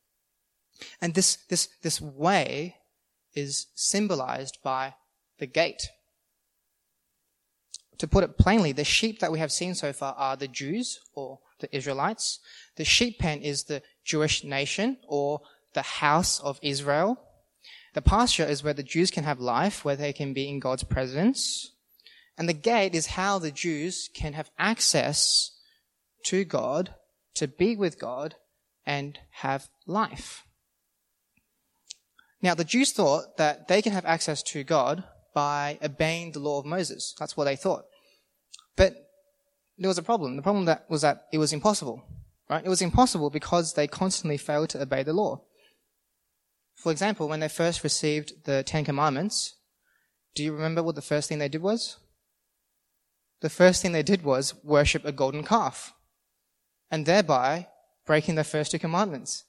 And 1.01 1.15
this, 1.15 1.37
this, 1.49 1.69
this 1.83 2.01
way 2.01 2.77
is 3.35 3.67
symbolized 3.75 4.59
by 4.63 4.95
the 5.39 5.47
gate. 5.47 5.89
To 7.99 8.07
put 8.07 8.25
it 8.25 8.39
plainly, 8.39 8.73
the 8.73 8.85
sheep 8.85 9.21
that 9.21 9.33
we 9.33 9.39
have 9.39 9.53
seen 9.53 9.75
so 9.75 9.93
far 9.93 10.15
are 10.15 10.37
the 10.37 10.49
Jews 10.49 11.01
or 11.15 11.41
the 11.61 11.75
Israelites. 11.75 12.41
The 12.77 12.85
sheep 12.85 13.19
pen 13.19 13.41
is 13.41 13.65
the 13.65 13.83
Jewish 14.05 14.45
nation 14.45 14.99
or 15.07 15.41
the 15.75 15.83
house 15.83 16.41
of 16.41 16.59
Israel. 16.63 17.21
The 17.95 18.03
pasture 18.03 18.45
is 18.45 18.63
where 18.63 18.75
the 18.75 18.83
Jews 18.83 19.11
can 19.11 19.25
have 19.25 19.41
life, 19.41 19.85
where 19.85 19.97
they 19.97 20.13
can 20.13 20.33
be 20.33 20.49
in 20.49 20.61
God's 20.61 20.85
presence. 20.85 21.73
And 22.39 22.49
the 22.49 22.53
gate 22.53 22.95
is 22.95 23.07
how 23.07 23.39
the 23.39 23.51
Jews 23.51 24.11
can 24.13 24.35
have 24.35 24.51
access 24.59 25.53
to 26.25 26.45
God, 26.45 26.95
to 27.35 27.49
be 27.49 27.77
with 27.77 27.99
God, 27.99 28.35
and 28.85 29.19
have 29.31 29.69
life. 29.87 30.45
Now, 32.43 32.55
the 32.55 32.65
Jews 32.65 32.93
thought 32.93 33.39
that 33.39 33.69
they 33.69 33.81
can 33.81 33.93
have 33.93 34.05
access 34.05 34.43
to 34.45 34.63
God 34.63 35.05
by 35.35 35.79
obeying 35.83 36.33
the 36.33 36.39
law 36.39 36.61
of 36.61 36.67
Moses. 36.67 37.15
That's 37.19 37.37
what 37.37 37.45
they 37.45 37.57
thought. 37.57 37.85
But 38.77 39.06
there 39.79 39.89
was 39.89 39.99
a 39.99 40.03
problem. 40.03 40.37
The 40.37 40.43
problem 40.43 40.65
that 40.67 40.89
was 40.89 41.03
that 41.03 41.27
it 41.33 41.39
was 41.39 41.53
impossible. 41.53 42.03
Right? 42.49 42.65
It 42.65 42.69
was 42.69 42.83
impossible 42.83 43.31
because 43.31 43.75
they 43.75 43.87
constantly 43.87 44.37
failed 44.37 44.71
to 44.71 44.81
obey 44.81 45.03
the 45.03 45.13
law. 45.13 45.43
For 46.75 46.93
example, 46.93 47.29
when 47.29 47.41
they 47.41 47.49
first 47.49 47.83
received 47.83 48.45
the 48.45 48.63
Ten 48.63 48.85
Commandments, 48.85 49.57
do 50.35 50.45
you 50.45 50.53
remember 50.53 50.83
what 50.83 50.95
the 50.95 51.03
first 51.03 51.29
thing 51.29 51.39
they 51.39 51.49
did 51.49 51.63
was? 51.63 51.97
the 53.41 53.51
first 53.51 53.83
thing 53.83 53.93
they 53.93 54.03
did 54.03 54.25
was 54.25 54.55
worship 54.65 55.05
a 55.05 55.13
golden 55.13 55.45
calf 55.45 55.95
and 56.91 57.05
thereby 57.05 57.69
breaking 58.07 58.35
the 58.35 58.45
first 58.45 58.71
two 58.71 58.79
commandments. 58.79 59.45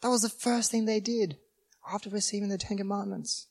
That 0.00 0.08
was 0.08 0.22
the 0.22 0.28
first 0.28 0.70
thing 0.70 0.84
they 0.84 1.00
did 1.00 1.38
after 1.92 2.10
receiving 2.10 2.48
the 2.48 2.58
Ten 2.58 2.76
Commandments. 2.76 3.48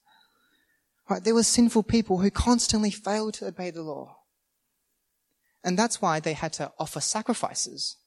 Right? 1.10 1.24
There 1.24 1.36
were 1.36 1.44
sinful 1.44 1.84
people 1.84 2.20
who 2.20 2.32
constantly 2.32 2.92
failed 2.92 3.34
to 3.36 3.48
obey 3.48 3.72
the 3.72 3.82
law. 3.82 4.18
And 5.64 5.78
that's 5.78 6.02
why 6.02 6.20
they 6.20 6.34
had 6.34 6.54
to 6.54 6.72
offer 6.80 7.00
sacrifices 7.00 7.98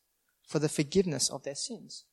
for 0.49 0.59
the 0.59 0.69
forgiveness 0.69 1.31
of 1.31 1.45
their 1.45 1.55
sins. 1.55 2.05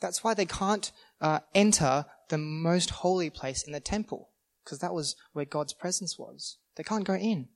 That's 0.00 0.24
why 0.24 0.34
they 0.34 0.46
can't 0.46 0.90
uh, 1.20 1.40
enter 1.54 2.06
the 2.28 2.38
most 2.38 2.90
holy 2.90 3.30
place 3.30 3.62
in 3.62 3.72
the 3.72 3.80
temple, 3.80 4.30
because 4.64 4.80
that 4.80 4.94
was 4.94 5.16
where 5.32 5.44
God's 5.44 5.72
presence 5.72 6.18
was. 6.18 6.58
They 6.76 6.82
can't 6.82 7.04
go 7.04 7.14
in. 7.14 7.48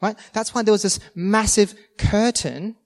Right? 0.00 0.16
That's 0.32 0.54
why 0.54 0.62
there 0.62 0.72
was 0.72 0.82
this 0.82 1.00
massive 1.14 1.74
curtain 1.98 2.76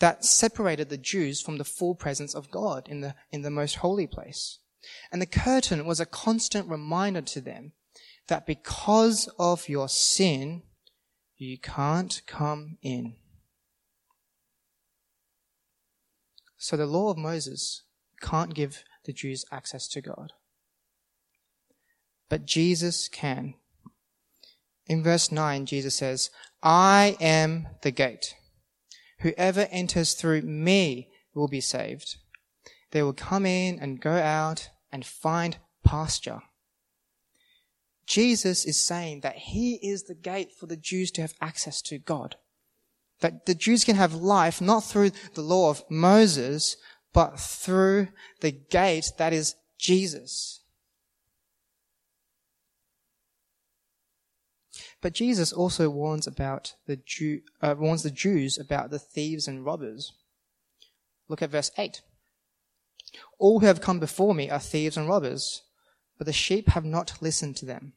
that 0.00 0.24
separated 0.24 0.88
the 0.88 0.98
Jews 0.98 1.40
from 1.40 1.58
the 1.58 1.64
full 1.64 1.94
presence 1.94 2.34
of 2.34 2.50
God 2.50 2.88
in 2.88 3.00
the, 3.00 3.14
in 3.30 3.42
the 3.42 3.50
most 3.50 3.76
holy 3.76 4.08
place. 4.08 4.58
And 5.12 5.22
the 5.22 5.26
curtain 5.26 5.86
was 5.86 6.00
a 6.00 6.06
constant 6.06 6.68
reminder 6.68 7.22
to 7.22 7.40
them 7.40 7.72
that 8.26 8.46
because 8.46 9.28
of 9.38 9.68
your 9.68 9.88
sin, 9.88 10.62
you 11.42 11.58
can't 11.58 12.22
come 12.26 12.78
in. 12.82 13.14
So 16.56 16.76
the 16.76 16.86
law 16.86 17.10
of 17.10 17.18
Moses 17.18 17.82
can't 18.20 18.54
give 18.54 18.84
the 19.04 19.12
Jews 19.12 19.44
access 19.50 19.88
to 19.88 20.00
God. 20.00 20.32
But 22.28 22.46
Jesus 22.46 23.08
can. 23.08 23.54
In 24.86 25.02
verse 25.02 25.32
9, 25.32 25.66
Jesus 25.66 25.96
says, 25.96 26.30
I 26.62 27.16
am 27.20 27.66
the 27.82 27.90
gate. 27.90 28.34
Whoever 29.20 29.66
enters 29.70 30.14
through 30.14 30.42
me 30.42 31.08
will 31.34 31.48
be 31.48 31.60
saved. 31.60 32.16
They 32.92 33.02
will 33.02 33.12
come 33.12 33.46
in 33.46 33.78
and 33.80 34.00
go 34.00 34.12
out 34.12 34.70
and 34.92 35.04
find 35.04 35.56
pasture. 35.84 36.42
Jesus 38.12 38.66
is 38.66 38.78
saying 38.78 39.20
that 39.20 39.36
he 39.36 39.76
is 39.76 40.02
the 40.02 40.14
gate 40.14 40.52
for 40.52 40.66
the 40.66 40.76
Jews 40.76 41.10
to 41.12 41.22
have 41.22 41.32
access 41.40 41.80
to 41.80 41.96
God. 41.96 42.36
That 43.20 43.46
the 43.46 43.54
Jews 43.54 43.84
can 43.84 43.96
have 43.96 44.12
life 44.12 44.60
not 44.60 44.84
through 44.84 45.12
the 45.32 45.40
law 45.40 45.70
of 45.70 45.82
Moses, 45.88 46.76
but 47.14 47.40
through 47.40 48.08
the 48.42 48.50
gate 48.50 49.12
that 49.16 49.32
is 49.32 49.54
Jesus. 49.78 50.60
But 55.00 55.14
Jesus 55.14 55.50
also 55.50 55.88
warns 55.88 56.26
about 56.26 56.74
the 56.86 56.96
Jew, 56.96 57.40
uh, 57.62 57.74
warns 57.78 58.02
the 58.02 58.10
Jews 58.10 58.58
about 58.58 58.90
the 58.90 58.98
thieves 58.98 59.48
and 59.48 59.64
robbers. 59.64 60.12
Look 61.28 61.40
at 61.40 61.48
verse 61.48 61.70
8. 61.78 62.02
All 63.38 63.60
who 63.60 63.66
have 63.66 63.80
come 63.80 64.00
before 64.00 64.34
me 64.34 64.50
are 64.50 64.60
thieves 64.60 64.98
and 64.98 65.08
robbers, 65.08 65.62
but 66.18 66.26
the 66.26 66.32
sheep 66.34 66.68
have 66.68 66.84
not 66.84 67.16
listened 67.22 67.56
to 67.56 67.64
them. 67.64 67.94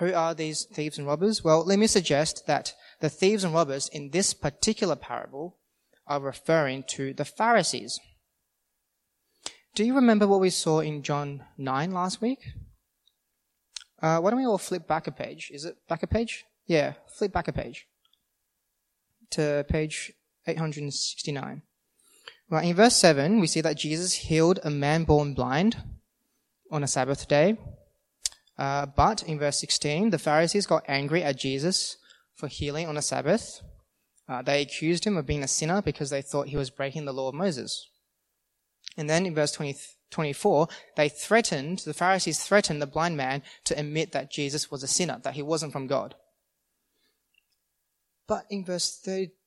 Who 0.00 0.14
are 0.14 0.34
these 0.34 0.64
thieves 0.64 0.96
and 0.96 1.06
robbers? 1.06 1.44
Well, 1.44 1.62
let 1.62 1.78
me 1.78 1.86
suggest 1.86 2.46
that 2.46 2.72
the 3.00 3.10
thieves 3.10 3.44
and 3.44 3.52
robbers 3.52 3.86
in 3.88 4.10
this 4.10 4.32
particular 4.32 4.96
parable 4.96 5.58
are 6.06 6.18
referring 6.18 6.84
to 6.88 7.12
the 7.12 7.26
Pharisees. 7.26 8.00
Do 9.74 9.84
you 9.84 9.94
remember 9.94 10.26
what 10.26 10.40
we 10.40 10.48
saw 10.48 10.80
in 10.80 11.02
John 11.02 11.44
9 11.58 11.92
last 11.92 12.22
week? 12.22 12.38
Uh, 14.00 14.20
why 14.20 14.30
don't 14.30 14.38
we 14.38 14.46
all 14.46 14.56
flip 14.56 14.88
back 14.88 15.06
a 15.06 15.12
page? 15.12 15.50
Is 15.52 15.66
it 15.66 15.76
back 15.86 16.02
a 16.02 16.06
page? 16.06 16.46
Yeah, 16.66 16.94
flip 17.06 17.32
back 17.32 17.48
a 17.48 17.52
page 17.52 17.86
to 19.32 19.66
page 19.68 20.12
869. 20.46 21.60
Right, 22.48 22.64
in 22.64 22.74
verse 22.74 22.96
7, 22.96 23.38
we 23.38 23.46
see 23.46 23.60
that 23.60 23.76
Jesus 23.76 24.14
healed 24.14 24.60
a 24.64 24.70
man 24.70 25.04
born 25.04 25.34
blind 25.34 25.76
on 26.70 26.82
a 26.82 26.88
Sabbath 26.88 27.28
day. 27.28 27.58
Uh, 28.60 28.84
but 28.84 29.22
in 29.22 29.38
verse 29.38 29.58
16, 29.58 30.10
the 30.10 30.18
Pharisees 30.18 30.66
got 30.66 30.84
angry 30.86 31.22
at 31.22 31.38
Jesus 31.38 31.96
for 32.34 32.46
healing 32.46 32.86
on 32.86 32.98
a 32.98 33.02
Sabbath. 33.02 33.62
Uh, 34.28 34.42
they 34.42 34.60
accused 34.60 35.06
him 35.06 35.16
of 35.16 35.24
being 35.24 35.42
a 35.42 35.48
sinner 35.48 35.80
because 35.80 36.10
they 36.10 36.20
thought 36.20 36.48
he 36.48 36.58
was 36.58 36.68
breaking 36.68 37.06
the 37.06 37.14
law 37.14 37.28
of 37.30 37.34
Moses. 37.34 37.88
And 38.98 39.08
then 39.08 39.24
in 39.24 39.34
verse 39.34 39.52
20, 39.52 39.78
24, 40.10 40.68
they 40.94 41.08
threatened, 41.08 41.78
the 41.78 41.94
Pharisees 41.94 42.44
threatened 42.44 42.82
the 42.82 42.86
blind 42.86 43.16
man 43.16 43.42
to 43.64 43.78
admit 43.78 44.12
that 44.12 44.30
Jesus 44.30 44.70
was 44.70 44.82
a 44.82 44.86
sinner, 44.86 45.18
that 45.24 45.34
he 45.34 45.42
wasn't 45.42 45.72
from 45.72 45.86
God. 45.86 46.14
But 48.28 48.44
in 48.50 48.62
verse 48.62 48.94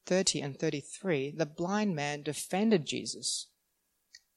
30 0.08 0.42
and 0.42 0.58
33, 0.58 1.36
the 1.38 1.46
blind 1.46 1.96
man 1.96 2.24
defended 2.24 2.88
Jesus. 2.88 3.48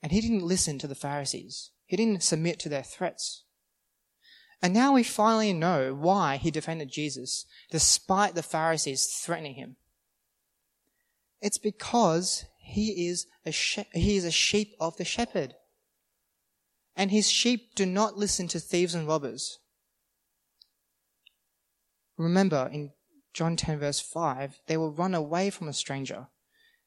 And 0.02 0.12
he 0.12 0.20
didn't 0.20 0.46
listen 0.46 0.78
to 0.80 0.86
the 0.86 0.94
Pharisees. 0.94 1.70
He 1.86 1.96
didn't 1.96 2.22
submit 2.22 2.58
to 2.58 2.68
their 2.68 2.82
threats. 2.82 3.45
And 4.62 4.72
now 4.72 4.92
we 4.92 5.02
finally 5.02 5.52
know 5.52 5.94
why 5.94 6.36
he 6.38 6.50
defended 6.50 6.90
Jesus, 6.90 7.46
despite 7.70 8.34
the 8.34 8.42
Pharisees 8.42 9.06
threatening 9.06 9.54
him. 9.54 9.76
It's 11.40 11.58
because 11.58 12.46
he 12.58 13.08
is 13.08 13.26
a, 13.44 13.52
she- 13.52 13.86
he 13.92 14.16
is 14.16 14.24
a 14.24 14.30
sheep 14.30 14.74
of 14.80 14.96
the 14.96 15.04
shepherd 15.04 15.54
and 16.96 17.10
his 17.10 17.30
sheep 17.30 17.74
do 17.74 17.84
not 17.84 18.16
listen 18.16 18.48
to 18.48 18.58
thieves 18.58 18.94
and 18.94 19.06
robbers. 19.06 19.58
Remember, 22.16 22.70
in 22.72 22.92
John 23.34 23.56
10, 23.56 23.78
verse 23.78 24.00
5, 24.00 24.60
they 24.66 24.78
will 24.78 24.90
run 24.90 25.14
away 25.14 25.50
from 25.50 25.68
a 25.68 25.74
stranger 25.74 26.28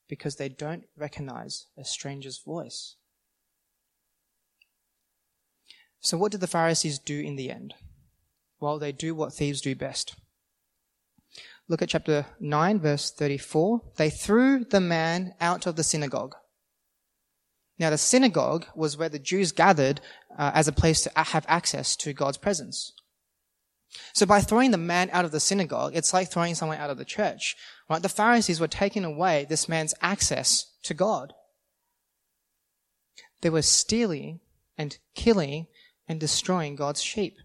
because 0.07 0.37
they 0.37 0.49
don't 0.49 0.85
recognize 0.97 1.67
a 1.77 1.85
stranger's 1.85 2.39
voice. 2.39 2.95
So, 6.01 6.17
what 6.17 6.31
did 6.31 6.41
the 6.41 6.47
Pharisees 6.47 6.99
do 6.99 7.19
in 7.19 7.35
the 7.35 7.51
end? 7.51 7.73
Well, 8.59 8.79
they 8.79 8.91
do 8.91 9.15
what 9.15 9.33
thieves 9.33 9.61
do 9.61 9.75
best. 9.75 10.15
Look 11.67 11.81
at 11.81 11.89
chapter 11.89 12.25
9, 12.39 12.79
verse 12.79 13.11
34. 13.11 13.81
They 13.97 14.09
threw 14.09 14.63
the 14.63 14.81
man 14.81 15.35
out 15.39 15.67
of 15.67 15.75
the 15.75 15.83
synagogue. 15.83 16.35
Now, 17.77 17.89
the 17.91 17.97
synagogue 17.97 18.65
was 18.75 18.97
where 18.97 19.07
the 19.07 19.19
Jews 19.19 19.51
gathered 19.51 20.01
uh, 20.37 20.51
as 20.53 20.67
a 20.67 20.73
place 20.73 21.01
to 21.03 21.11
have 21.15 21.45
access 21.47 21.95
to 21.97 22.11
God's 22.11 22.37
presence. 22.37 22.91
So 24.13 24.25
by 24.25 24.41
throwing 24.41 24.71
the 24.71 24.77
man 24.77 25.09
out 25.11 25.25
of 25.25 25.31
the 25.31 25.39
synagogue, 25.39 25.95
it's 25.95 26.13
like 26.13 26.29
throwing 26.29 26.55
someone 26.55 26.77
out 26.77 26.89
of 26.89 26.97
the 26.97 27.05
church. 27.05 27.55
Right? 27.89 28.01
The 28.01 28.09
Pharisees 28.09 28.59
were 28.59 28.67
taking 28.67 29.05
away 29.05 29.45
this 29.47 29.69
man's 29.69 29.93
access 30.01 30.65
to 30.83 30.93
God. 30.93 31.33
They 33.41 33.49
were 33.49 33.61
stealing 33.61 34.41
and 34.77 34.97
killing 35.15 35.67
and 36.09 36.19
destroying 36.19 36.75
God's 36.75 37.03
sheep. 37.03 37.37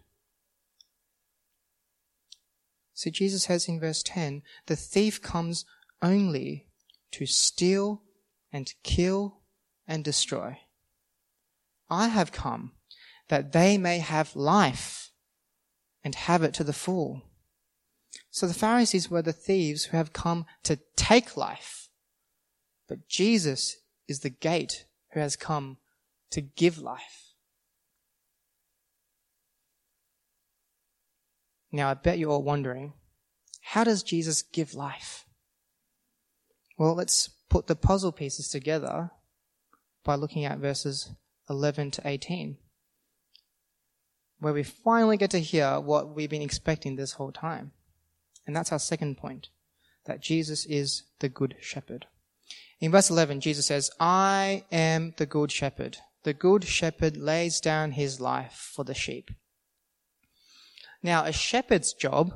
So 2.95 3.11
Jesus 3.11 3.43
says 3.43 3.67
in 3.67 3.79
verse 3.79 4.01
10, 4.01 4.41
the 4.65 4.75
thief 4.75 5.21
comes 5.21 5.65
only 6.01 6.67
to 7.11 7.25
steal 7.25 8.01
and 8.51 8.73
kill 8.83 9.37
and 9.87 10.03
destroy. 10.03 10.59
I 11.89 12.07
have 12.07 12.31
come 12.31 12.71
that 13.27 13.51
they 13.51 13.77
may 13.77 13.99
have 13.99 14.35
life 14.35 15.11
and 16.03 16.15
have 16.15 16.41
it 16.41 16.53
to 16.55 16.63
the 16.63 16.73
full. 16.73 17.21
So 18.31 18.47
the 18.47 18.53
Pharisees 18.53 19.09
were 19.09 19.21
the 19.21 19.33
thieves 19.33 19.85
who 19.85 19.97
have 19.97 20.13
come 20.13 20.45
to 20.63 20.79
take 20.95 21.37
life, 21.37 21.89
but 22.87 23.07
Jesus 23.07 23.77
is 24.07 24.21
the 24.21 24.29
gate 24.29 24.85
who 25.11 25.19
has 25.19 25.35
come 25.35 25.77
to 26.31 26.41
give 26.41 26.79
life. 26.79 27.24
Now, 31.75 31.89
I 31.89 31.93
bet 31.93 32.17
you're 32.17 32.31
all 32.31 32.41
wondering, 32.41 32.93
how 33.61 33.83
does 33.83 34.01
Jesus 34.01 34.41
give 34.41 34.75
life? 34.75 35.25
Well, 36.77 36.95
let's 36.95 37.27
put 37.49 37.67
the 37.67 37.75
puzzle 37.75 38.13
pieces 38.13 38.47
together 38.47 39.11
by 40.05 40.15
looking 40.15 40.45
at 40.45 40.59
verses 40.59 41.11
11 41.49 41.91
to 41.91 42.07
18, 42.07 42.55
where 44.39 44.53
we 44.53 44.63
finally 44.63 45.17
get 45.17 45.31
to 45.31 45.39
hear 45.39 45.81
what 45.81 46.15
we've 46.15 46.29
been 46.29 46.41
expecting 46.41 46.95
this 46.95 47.13
whole 47.13 47.33
time. 47.33 47.73
And 48.47 48.55
that's 48.55 48.71
our 48.71 48.79
second 48.79 49.17
point, 49.17 49.49
that 50.05 50.21
Jesus 50.21 50.65
is 50.65 51.03
the 51.19 51.27
good 51.27 51.55
shepherd. 51.59 52.05
In 52.79 52.89
verse 52.89 53.09
11, 53.09 53.41
Jesus 53.41 53.65
says, 53.65 53.91
I 53.99 54.63
am 54.71 55.13
the 55.17 55.25
good 55.25 55.51
shepherd. 55.51 55.97
The 56.23 56.33
good 56.33 56.63
shepherd 56.63 57.17
lays 57.17 57.59
down 57.59 57.91
his 57.91 58.21
life 58.21 58.71
for 58.73 58.85
the 58.85 58.93
sheep. 58.93 59.29
Now, 61.05 61.23
a 61.23 61.31
shepherd's 61.31 61.93
job 61.93 62.35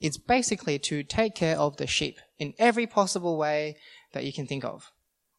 is 0.00 0.18
basically 0.18 0.80
to 0.80 1.04
take 1.04 1.36
care 1.36 1.56
of 1.56 1.76
the 1.76 1.86
sheep 1.86 2.18
in 2.36 2.52
every 2.58 2.84
possible 2.84 3.38
way 3.38 3.76
that 4.12 4.24
you 4.24 4.32
can 4.32 4.44
think 4.44 4.64
of. 4.64 4.90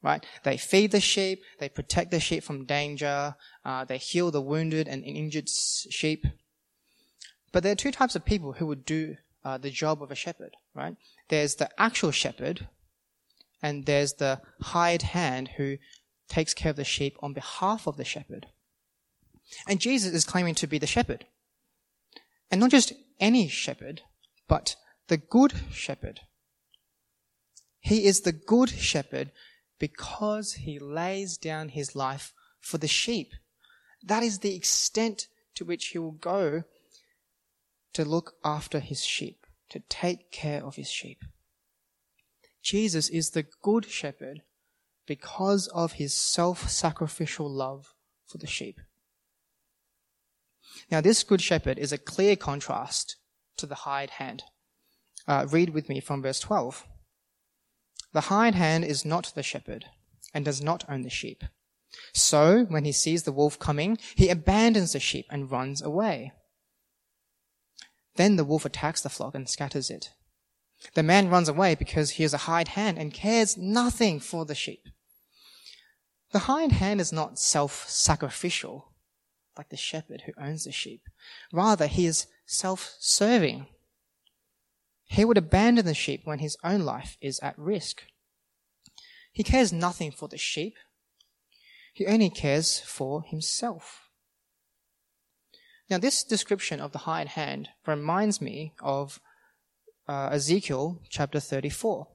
Right? 0.01 0.25
They 0.45 0.55
feed 0.55 0.91
the 0.91 1.01
sheep, 1.01 1.41
they 1.59 1.67
protect 1.67 2.09
the 2.09 2.21
sheep 2.21 2.41
from 2.41 2.63
danger, 2.63 3.35
uh, 3.65 3.83
they 3.83 3.97
heal 3.97 4.31
the 4.31 4.39
wounded 4.39 4.87
and 4.87 5.03
injured 5.03 5.49
sheep. 5.49 6.25
But 7.51 7.63
there 7.63 7.73
are 7.73 7.83
two 7.83 7.91
types 7.91 8.15
of 8.15 8.23
people 8.23 8.53
who 8.53 8.67
would 8.67 8.85
do 8.85 9.17
uh, 9.43 9.57
the 9.57 9.71
job 9.71 10.01
of 10.01 10.09
a 10.09 10.15
shepherd, 10.15 10.55
right? 10.73 10.95
There's 11.27 11.55
the 11.55 11.69
actual 11.77 12.11
shepherd, 12.11 12.69
and 13.61 13.87
there's 13.87 14.13
the 14.13 14.39
hired 14.61 15.01
hand 15.01 15.49
who 15.57 15.79
takes 16.29 16.53
care 16.53 16.69
of 16.69 16.77
the 16.77 16.85
sheep 16.85 17.17
on 17.21 17.33
behalf 17.33 17.87
of 17.87 17.97
the 17.97 18.05
shepherd. 18.05 18.47
And 19.67 19.81
Jesus 19.81 20.13
is 20.13 20.23
claiming 20.23 20.55
to 20.55 20.67
be 20.67 20.77
the 20.77 20.87
shepherd. 20.87 21.25
And 22.51 22.59
not 22.59 22.71
just 22.71 22.93
any 23.19 23.47
shepherd, 23.47 24.01
but 24.47 24.75
the 25.07 25.17
good 25.17 25.53
shepherd. 25.71 26.21
He 27.79 28.05
is 28.05 28.21
the 28.21 28.31
good 28.31 28.69
shepherd 28.69 29.31
because 29.79 30.53
he 30.53 30.79
lays 30.79 31.37
down 31.37 31.69
his 31.69 31.95
life 31.95 32.33
for 32.59 32.77
the 32.77 32.87
sheep. 32.87 33.33
That 34.03 34.23
is 34.23 34.39
the 34.39 34.55
extent 34.55 35.27
to 35.55 35.65
which 35.65 35.87
he 35.87 35.97
will 35.97 36.11
go 36.11 36.63
to 37.93 38.05
look 38.05 38.33
after 38.43 38.79
his 38.79 39.03
sheep, 39.03 39.45
to 39.69 39.81
take 39.89 40.31
care 40.31 40.63
of 40.63 40.75
his 40.75 40.89
sheep. 40.89 41.23
Jesus 42.61 43.09
is 43.09 43.31
the 43.31 43.45
good 43.61 43.85
shepherd 43.85 44.41
because 45.07 45.67
of 45.67 45.93
his 45.93 46.13
self-sacrificial 46.13 47.49
love 47.49 47.93
for 48.27 48.37
the 48.37 48.47
sheep. 48.47 48.79
Now, 50.89 51.01
this 51.01 51.23
good 51.23 51.41
shepherd 51.41 51.77
is 51.77 51.91
a 51.91 51.97
clear 51.97 52.35
contrast 52.35 53.15
to 53.57 53.65
the 53.65 53.75
hired 53.75 54.11
hand. 54.11 54.43
Uh, 55.27 55.45
read 55.49 55.71
with 55.71 55.89
me 55.89 55.99
from 55.99 56.21
verse 56.21 56.39
12. 56.39 56.85
The 58.13 58.21
hired 58.21 58.55
hand 58.55 58.85
is 58.85 59.05
not 59.05 59.31
the 59.35 59.43
shepherd 59.43 59.85
and 60.33 60.43
does 60.43 60.61
not 60.61 60.83
own 60.89 61.03
the 61.03 61.09
sheep. 61.09 61.43
So, 62.13 62.65
when 62.65 62.85
he 62.85 62.91
sees 62.91 63.23
the 63.23 63.31
wolf 63.31 63.59
coming, 63.59 63.97
he 64.15 64.29
abandons 64.29 64.93
the 64.93 64.99
sheep 64.99 65.25
and 65.29 65.51
runs 65.51 65.81
away. 65.81 66.33
Then 68.15 68.35
the 68.35 68.43
wolf 68.43 68.65
attacks 68.65 69.01
the 69.01 69.09
flock 69.09 69.35
and 69.35 69.47
scatters 69.47 69.89
it. 69.89 70.11
The 70.93 71.03
man 71.03 71.29
runs 71.29 71.49
away 71.49 71.75
because 71.75 72.11
he 72.11 72.23
is 72.23 72.33
a 72.33 72.45
hired 72.49 72.69
hand 72.69 72.97
and 72.97 73.13
cares 73.13 73.57
nothing 73.57 74.19
for 74.19 74.45
the 74.45 74.55
sheep. 74.55 74.87
The 76.31 76.39
hired 76.39 76.73
hand 76.73 77.01
is 77.01 77.11
not 77.11 77.39
self-sacrificial 77.39 78.88
like 79.59 79.67
the 79.67 79.75
shepherd 79.75 80.23
who 80.25 80.31
owns 80.41 80.63
the 80.63 80.71
sheep. 80.71 81.01
Rather, 81.51 81.87
he 81.87 82.05
is 82.05 82.27
self-serving. 82.45 83.67
He 85.03 85.25
would 85.25 85.37
abandon 85.37 85.85
the 85.85 85.93
sheep 85.93 86.21
when 86.23 86.39
his 86.39 86.55
own 86.63 86.85
life 86.85 87.17
is 87.19 87.41
at 87.41 87.59
risk. 87.59 88.03
He 89.33 89.43
cares 89.43 89.73
nothing 89.73 90.11
for 90.11 90.29
the 90.29 90.37
sheep. 90.37 90.75
He 91.93 92.07
only 92.07 92.29
cares 92.29 92.79
for 92.79 93.21
himself. 93.21 94.07
Now, 95.89 95.97
this 95.97 96.23
description 96.23 96.79
of 96.79 96.93
the 96.93 96.99
hired 96.99 97.27
hand 97.29 97.67
reminds 97.85 98.39
me 98.39 98.75
of 98.81 99.19
uh, 100.07 100.29
Ezekiel 100.31 101.01
chapter 101.09 101.41
34. 101.41 102.07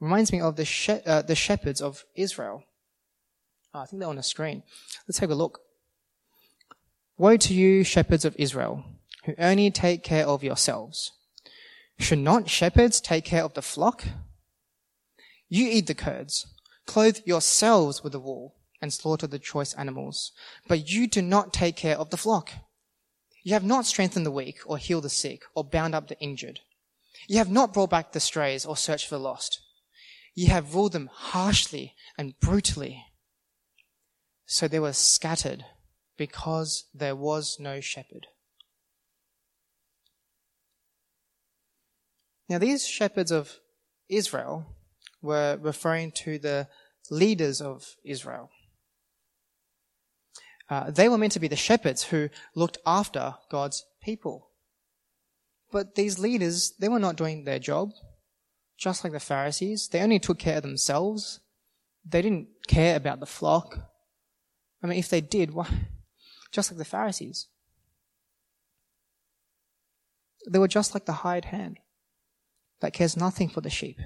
Reminds 0.00 0.32
me 0.32 0.40
of 0.40 0.56
the, 0.56 0.64
she- 0.64 1.04
uh, 1.04 1.20
the 1.20 1.34
shepherds 1.34 1.82
of 1.82 2.06
Israel. 2.16 2.62
Oh, 3.74 3.80
I 3.80 3.84
think 3.84 4.00
they're 4.00 4.08
on 4.08 4.16
the 4.16 4.22
screen. 4.22 4.62
Let's 5.06 5.18
take 5.18 5.28
a 5.28 5.34
look. 5.34 5.60
Woe 7.22 7.36
to 7.36 7.54
you, 7.54 7.84
shepherds 7.84 8.24
of 8.24 8.34
Israel, 8.36 8.84
who 9.26 9.36
only 9.38 9.70
take 9.70 10.02
care 10.02 10.26
of 10.26 10.42
yourselves. 10.42 11.12
Should 11.96 12.18
not 12.18 12.50
shepherds 12.50 13.00
take 13.00 13.24
care 13.24 13.44
of 13.44 13.54
the 13.54 13.62
flock? 13.62 14.02
You 15.48 15.68
eat 15.68 15.86
the 15.86 15.94
curds, 15.94 16.52
clothe 16.84 17.18
yourselves 17.24 18.02
with 18.02 18.10
the 18.10 18.18
wool, 18.18 18.56
and 18.80 18.92
slaughter 18.92 19.28
the 19.28 19.38
choice 19.38 19.72
animals, 19.74 20.32
but 20.66 20.90
you 20.90 21.06
do 21.06 21.22
not 21.22 21.52
take 21.52 21.76
care 21.76 21.96
of 21.96 22.10
the 22.10 22.16
flock. 22.16 22.54
You 23.44 23.52
have 23.52 23.62
not 23.62 23.86
strengthened 23.86 24.26
the 24.26 24.32
weak, 24.32 24.58
or 24.66 24.76
healed 24.76 25.04
the 25.04 25.08
sick, 25.08 25.42
or 25.54 25.62
bound 25.62 25.94
up 25.94 26.08
the 26.08 26.18
injured. 26.18 26.58
You 27.28 27.38
have 27.38 27.48
not 27.48 27.72
brought 27.72 27.90
back 27.90 28.10
the 28.10 28.18
strays, 28.18 28.66
or 28.66 28.76
searched 28.76 29.06
for 29.06 29.14
the 29.14 29.20
lost. 29.20 29.60
You 30.34 30.48
have 30.48 30.74
ruled 30.74 30.90
them 30.90 31.08
harshly 31.12 31.94
and 32.18 32.34
brutally. 32.40 33.04
So 34.44 34.66
they 34.66 34.80
were 34.80 34.92
scattered 34.92 35.64
because 36.16 36.84
there 36.94 37.16
was 37.16 37.56
no 37.58 37.80
shepherd. 37.80 38.26
Now, 42.48 42.58
these 42.58 42.86
shepherds 42.86 43.30
of 43.30 43.60
Israel 44.08 44.66
were 45.22 45.58
referring 45.60 46.12
to 46.12 46.38
the 46.38 46.68
leaders 47.10 47.60
of 47.60 47.96
Israel. 48.04 48.50
Uh, 50.68 50.90
they 50.90 51.08
were 51.08 51.18
meant 51.18 51.32
to 51.32 51.40
be 51.40 51.48
the 51.48 51.56
shepherds 51.56 52.04
who 52.04 52.28
looked 52.54 52.78
after 52.86 53.34
God's 53.50 53.84
people. 54.02 54.50
But 55.70 55.94
these 55.94 56.18
leaders, 56.18 56.72
they 56.78 56.88
were 56.88 56.98
not 56.98 57.16
doing 57.16 57.44
their 57.44 57.58
job, 57.58 57.90
just 58.78 59.04
like 59.04 59.12
the 59.12 59.20
Pharisees. 59.20 59.88
They 59.88 60.00
only 60.00 60.18
took 60.18 60.38
care 60.38 60.58
of 60.58 60.62
themselves. 60.62 61.40
They 62.04 62.22
didn't 62.22 62.48
care 62.68 62.96
about 62.96 63.20
the 63.20 63.26
flock. 63.26 63.78
I 64.82 64.86
mean, 64.86 64.98
if 64.98 65.08
they 65.08 65.20
did, 65.20 65.54
why, 65.54 65.68
just 66.52 66.70
like 66.70 66.78
the 66.78 66.84
Pharisees. 66.84 67.48
They 70.48 70.58
were 70.58 70.68
just 70.68 70.94
like 70.94 71.06
the 71.06 71.12
hired 71.12 71.46
hand 71.46 71.78
that 72.80 72.92
cares 72.92 73.16
nothing 73.16 73.48
for 73.48 73.60
the 73.60 73.70
sheep. 73.70 73.98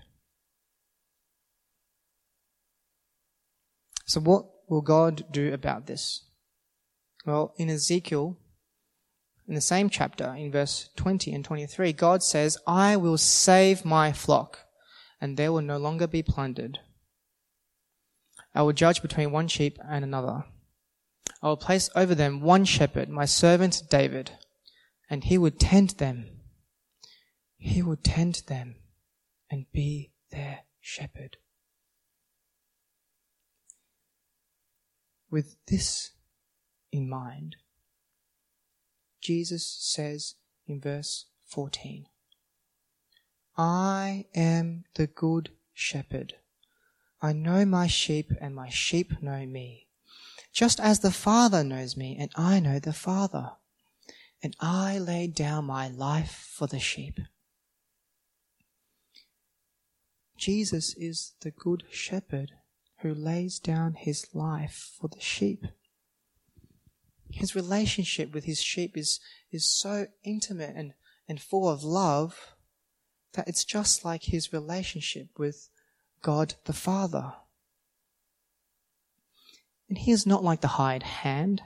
So, 4.05 4.21
what 4.21 4.47
will 4.69 4.83
God 4.83 5.25
do 5.33 5.53
about 5.53 5.87
this? 5.87 6.25
Well, 7.25 7.55
in 7.57 7.69
Ezekiel, 7.69 8.39
in 9.49 9.55
the 9.55 9.61
same 9.61 9.91
chapter, 9.91 10.35
in 10.37 10.53
verse 10.53 10.91
20 10.97 11.33
and 11.33 11.45
23, 11.45 11.93
God 11.93 12.23
says, 12.23 12.59
I 12.67 12.97
will 12.97 13.19
save 13.19 13.85
my 13.85 14.13
flock, 14.13 14.61
and 15.21 15.37
they 15.37 15.49
will 15.49 15.63
no 15.63 15.79
longer 15.79 16.07
be 16.07 16.23
plundered. 16.23 16.79
I 18.55 18.63
will 18.63 18.73
judge 18.73 19.03
between 19.03 19.33
one 19.33 19.49
sheep 19.49 19.79
and 19.89 20.05
another. 20.05 20.45
I 21.43 21.49
will 21.49 21.57
place 21.57 21.91
over 21.95 22.15
them 22.15 22.41
one 22.41 22.65
shepherd, 22.65 23.09
my 23.09 23.25
servant 23.25 23.83
David, 23.91 24.33
and 25.11 25.25
he 25.25 25.39
would 25.39 25.61
tend 25.61 25.91
them. 25.91 26.31
he 27.59 27.83
will 27.83 27.97
tend 27.97 28.43
them 28.47 28.77
and 29.51 29.67
be 29.73 30.13
their 30.31 30.61
shepherd. 30.81 31.37
With 35.31 35.57
this 35.67 36.13
in 36.93 37.09
mind, 37.09 37.57
Jesus 39.21 39.67
says 39.81 40.37
in 40.67 40.81
verse 40.81 41.27
14, 41.47 42.07
I 43.59 44.27
am 44.35 44.85
the 44.95 45.07
good 45.07 45.51
shepherd. 45.73 46.35
I 47.21 47.33
know 47.33 47.65
my 47.65 47.87
sheep 47.87 48.31
and 48.41 48.55
my 48.55 48.69
sheep 48.69 49.21
know 49.23 49.45
me. 49.47 49.86
Just 50.57 50.81
as 50.81 51.01
the 51.01 51.11
Father 51.11 51.63
knows 51.63 51.99
me 51.99 52.17
and 52.19 52.31
I 52.35 52.61
know 52.61 52.79
the 52.79 52.95
Father. 52.95 53.51
And 54.43 54.57
I 54.59 54.97
lay 54.97 55.27
down 55.27 55.67
my 55.67 55.89
life 55.89 56.51
for 56.51 56.67
the 56.67 56.79
sheep. 56.81 57.21
Jesus 60.39 60.95
is 60.97 61.35
the 61.41 61.51
good 61.51 61.85
shepherd 61.91 62.53
who 63.01 63.13
lays 63.13 63.59
down 63.59 63.97
his 63.99 64.35
life 64.35 64.95
for 64.99 65.09
the 65.09 65.21
sheep. 65.21 65.67
His 67.31 67.55
relationship 67.55 68.33
with 68.33 68.45
his 68.45 68.63
sheep 68.63 68.97
is, 68.97 69.21
is 69.53 69.67
so 69.67 70.07
intimate 70.25 70.75
and, 70.75 70.95
and 71.29 71.39
full 71.39 71.69
of 71.69 71.85
love 71.85 72.55
that 73.35 73.47
it's 73.47 73.65
just 73.65 74.07
like 74.07 74.23
his 74.23 74.55
relationship 74.55 75.29
with 75.39 75.69
God 76.23 76.55
the 76.65 76.73
Father. 76.73 77.35
And 79.89 79.99
he 79.99 80.11
is 80.11 80.27
not 80.27 80.43
like 80.43 80.61
the 80.61 80.69
hired 80.69 81.03
hand. 81.03 81.63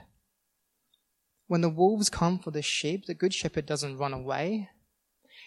When 1.47 1.61
the 1.61 1.69
wolves 1.69 2.09
come 2.09 2.39
for 2.39 2.51
the 2.51 2.61
sheep, 2.61 3.05
the 3.05 3.13
good 3.13 3.33
shepherd 3.33 3.65
doesn't 3.65 3.97
run 3.97 4.13
away. 4.13 4.69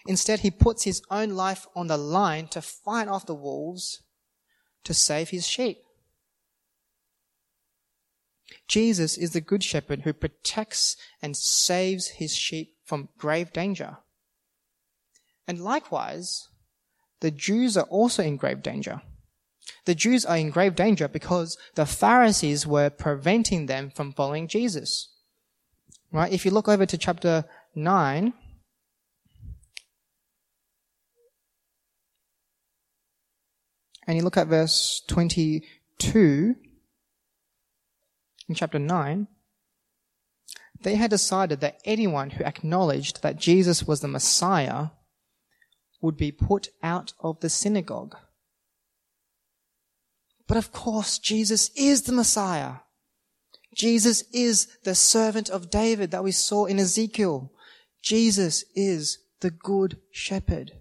Instead, 0.07 0.41
he 0.41 0.51
puts 0.51 0.83
his 0.83 1.03
own 1.11 1.31
life 1.31 1.67
on 1.75 1.87
the 1.87 1.97
line 1.97 2.49
to 2.49 2.61
fight 2.61 3.09
off 3.09 3.27
the 3.27 3.35
wolves 3.35 4.03
to 4.85 4.93
save 4.93 5.31
his 5.31 5.47
sheep. 5.47 5.79
Jesus 8.69 9.17
is 9.17 9.33
the 9.33 9.41
good 9.41 9.63
shepherd 9.63 10.03
who 10.03 10.13
protects 10.13 10.97
and 11.23 11.37
saves 11.37 12.09
his 12.09 12.35
sheep 12.35 12.77
from 12.85 13.09
grave 13.19 13.53
danger. 13.53 13.99
And 15.47 15.61
likewise, 15.61 16.49
the 17.21 17.31
Jews 17.31 17.77
are 17.77 17.87
also 17.87 18.23
in 18.23 18.37
grave 18.37 18.63
danger. 18.63 19.03
The 19.85 19.95
Jews 19.95 20.25
are 20.25 20.37
in 20.37 20.51
grave 20.51 20.75
danger 20.75 21.09
because 21.09 21.59
the 21.75 21.85
Pharisees 21.87 22.67
were 22.67 22.91
preventing 22.91 23.67
them 23.67 23.91
from 23.91 24.13
following 24.13 24.49
Jesus. 24.49 25.11
Right? 26.11 26.33
If 26.33 26.45
you 26.45 26.51
look 26.51 26.69
over 26.69 26.87
to 26.87 26.97
chapter 26.97 27.45
9, 27.75 28.33
and 34.07 34.17
you 34.17 34.23
look 34.23 34.37
at 34.37 34.47
verse 34.47 35.03
22 35.09 36.55
in 38.49 38.55
chapter 38.55 38.79
9, 38.79 39.27
they 40.83 40.95
had 40.97 41.11
decided 41.11 41.61
that 41.61 41.81
anyone 41.85 42.31
who 42.31 42.45
acknowledged 42.45 43.23
that 43.23 43.37
Jesus 43.37 43.87
was 43.87 44.01
the 44.01 44.09
Messiah 44.09 44.89
would 46.01 46.17
be 46.17 46.31
put 46.31 46.69
out 46.83 47.15
of 47.21 47.41
the 47.41 47.49
synagogue. 47.49 48.17
But 50.47 50.57
of 50.57 50.73
course, 50.73 51.19
Jesus 51.19 51.71
is 51.77 52.03
the 52.03 52.13
Messiah. 52.13 52.77
Jesus 53.75 54.23
is 54.33 54.69
the 54.85 54.95
servant 54.95 55.49
of 55.51 55.71
David 55.71 56.11
that 56.11 56.25
we 56.25 56.33
saw 56.33 56.67
in 56.67 56.79
Ezekiel. 56.79 57.51
Jesus 58.03 58.65
is 58.75 59.19
the 59.41 59.51
good 59.51 59.99
shepherd. 60.11 60.73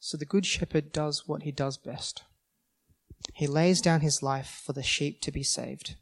So 0.00 0.16
the 0.16 0.26
good 0.26 0.44
shepherd 0.44 0.92
does 0.92 1.28
what 1.28 1.44
he 1.44 1.52
does 1.52 1.76
best. 1.76 2.24
He 3.34 3.46
lays 3.46 3.80
down 3.80 4.00
his 4.00 4.22
life 4.22 4.62
for 4.64 4.72
the 4.72 4.82
sheep 4.82 5.20
to 5.22 5.30
be 5.30 5.44
saved. 5.44 5.94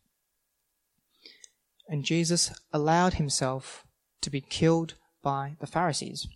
And 1.86 2.04
Jesus 2.04 2.52
allowed 2.72 3.14
himself 3.14 3.84
to 4.22 4.30
be 4.30 4.40
killed 4.40 4.94
by 5.22 5.56
the 5.60 5.66
Pharisees. 5.66 6.26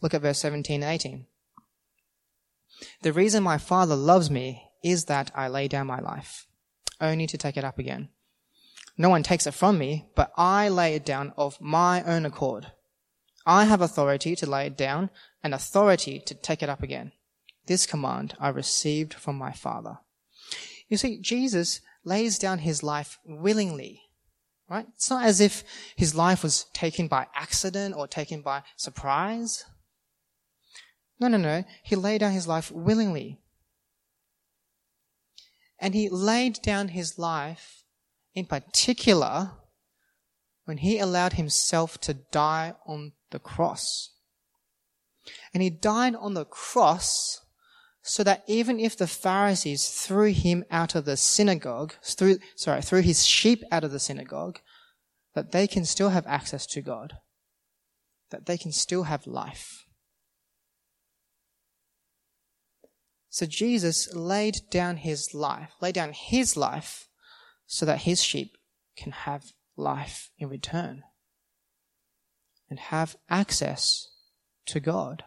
Look 0.00 0.14
at 0.14 0.22
verse 0.22 0.38
17 0.38 0.82
and 0.82 0.92
18. 0.92 1.26
The 3.02 3.12
reason 3.12 3.42
my 3.42 3.58
Father 3.58 3.96
loves 3.96 4.30
me 4.30 4.64
is 4.82 5.06
that 5.06 5.30
I 5.34 5.48
lay 5.48 5.68
down 5.68 5.86
my 5.86 6.00
life, 6.00 6.46
only 7.00 7.26
to 7.26 7.38
take 7.38 7.56
it 7.56 7.64
up 7.64 7.78
again. 7.78 8.08
No 8.96 9.08
one 9.08 9.22
takes 9.22 9.46
it 9.46 9.54
from 9.54 9.78
me, 9.78 10.06
but 10.14 10.32
I 10.36 10.68
lay 10.68 10.94
it 10.94 11.04
down 11.04 11.32
of 11.36 11.60
my 11.60 12.02
own 12.04 12.26
accord. 12.26 12.72
I 13.46 13.64
have 13.64 13.80
authority 13.80 14.36
to 14.36 14.50
lay 14.50 14.66
it 14.66 14.76
down 14.76 15.10
and 15.42 15.54
authority 15.54 16.20
to 16.26 16.34
take 16.34 16.62
it 16.62 16.68
up 16.68 16.82
again. 16.82 17.12
This 17.66 17.86
command 17.86 18.34
I 18.38 18.48
received 18.48 19.14
from 19.14 19.36
my 19.36 19.52
Father. 19.52 19.98
You 20.88 20.96
see, 20.96 21.20
Jesus 21.20 21.80
lays 22.04 22.38
down 22.38 22.58
his 22.58 22.82
life 22.82 23.18
willingly 23.24 24.02
Right? 24.70 24.86
It's 24.94 25.10
not 25.10 25.24
as 25.24 25.40
if 25.40 25.64
his 25.96 26.14
life 26.14 26.44
was 26.44 26.66
taken 26.72 27.08
by 27.08 27.26
accident 27.34 27.96
or 27.96 28.06
taken 28.06 28.40
by 28.40 28.62
surprise. 28.76 29.64
No, 31.20 31.28
no, 31.28 31.36
no. 31.36 31.64
He 31.82 31.94
laid 31.94 32.18
down 32.18 32.32
his 32.32 32.48
life 32.48 32.72
willingly. 32.72 33.38
And 35.78 35.94
he 35.94 36.08
laid 36.08 36.60
down 36.62 36.88
his 36.88 37.18
life 37.18 37.84
in 38.34 38.46
particular 38.46 39.52
when 40.64 40.78
he 40.78 40.98
allowed 40.98 41.34
himself 41.34 41.98
to 41.98 42.14
die 42.14 42.74
on 42.86 43.12
the 43.30 43.38
cross. 43.38 44.10
And 45.52 45.62
he 45.62 45.70
died 45.70 46.14
on 46.14 46.34
the 46.34 46.44
cross 46.44 47.40
so 48.02 48.24
that 48.24 48.44
even 48.46 48.80
if 48.80 48.96
the 48.96 49.06
Pharisees 49.06 49.88
threw 49.88 50.32
him 50.32 50.64
out 50.70 50.94
of 50.94 51.04
the 51.04 51.16
synagogue, 51.16 51.94
sorry, 52.56 52.82
threw 52.82 53.02
his 53.02 53.26
sheep 53.26 53.62
out 53.70 53.84
of 53.84 53.92
the 53.92 54.00
synagogue, 54.00 54.58
that 55.34 55.52
they 55.52 55.66
can 55.66 55.84
still 55.84 56.08
have 56.08 56.26
access 56.26 56.66
to 56.66 56.80
God, 56.80 57.18
that 58.30 58.46
they 58.46 58.56
can 58.56 58.72
still 58.72 59.04
have 59.04 59.26
life. 59.26 59.84
So 63.30 63.46
Jesus 63.46 64.12
laid 64.12 64.62
down 64.70 64.98
his 64.98 65.32
life, 65.32 65.70
laid 65.80 65.94
down 65.94 66.12
his 66.12 66.56
life 66.56 67.08
so 67.64 67.86
that 67.86 67.98
his 67.98 68.22
sheep 68.22 68.58
can 68.96 69.12
have 69.12 69.52
life 69.76 70.30
in 70.36 70.48
return 70.48 71.04
and 72.68 72.80
have 72.80 73.16
access 73.28 74.08
to 74.66 74.80
God. 74.80 75.24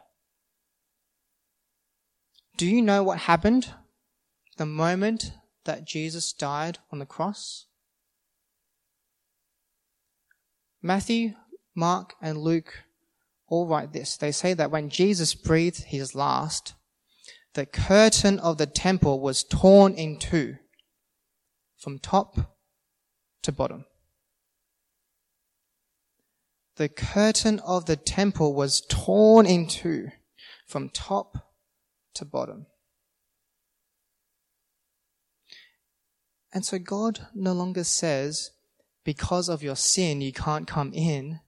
Do 2.58 2.68
you 2.68 2.82
know 2.82 3.04
what 3.04 3.20
happened 3.20 3.74
the 4.58 4.66
moment 4.66 5.32
that 5.64 5.88
Jesus 5.88 6.34
died 6.34 6.80
on 6.92 7.00
the 7.00 7.06
cross? 7.06 7.68
Matthew, 10.82 11.36
Mark, 11.74 12.16
and 12.22 12.38
Luke 12.38 12.84
all 13.48 13.66
write 13.66 13.94
this. 13.94 14.18
They 14.18 14.34
say 14.34 14.54
that 14.54 14.72
when 14.72 14.90
Jesus 14.90 15.34
breathed 15.34 15.86
his 15.86 16.14
last, 16.14 16.74
the 17.54 17.66
curtain 17.66 18.40
of 18.40 18.58
the 18.58 18.66
temple 18.66 19.20
was 19.20 19.44
torn 19.44 19.94
in 19.94 20.18
two 20.18 20.58
from 21.78 22.00
top 22.00 22.58
to 23.44 23.52
bottom. 23.52 23.86
The 26.78 26.90
curtain 26.90 27.60
of 27.60 27.86
the 27.86 27.96
temple 27.96 28.56
was 28.56 28.82
torn 28.82 29.46
in 29.46 29.68
two 29.68 30.10
from 30.68 30.90
top 30.90 31.38
to 32.16 32.26
bottom. 32.26 32.66
And 36.52 36.66
so 36.66 36.80
God 36.80 37.28
no 37.36 37.54
longer 37.54 37.84
says, 37.84 38.52
because 39.04 39.50
of 39.50 39.62
your 39.62 39.76
sin, 39.76 40.22
you 40.22 40.32
can't 40.32 40.68
come 40.68 40.92
in. 40.94 41.40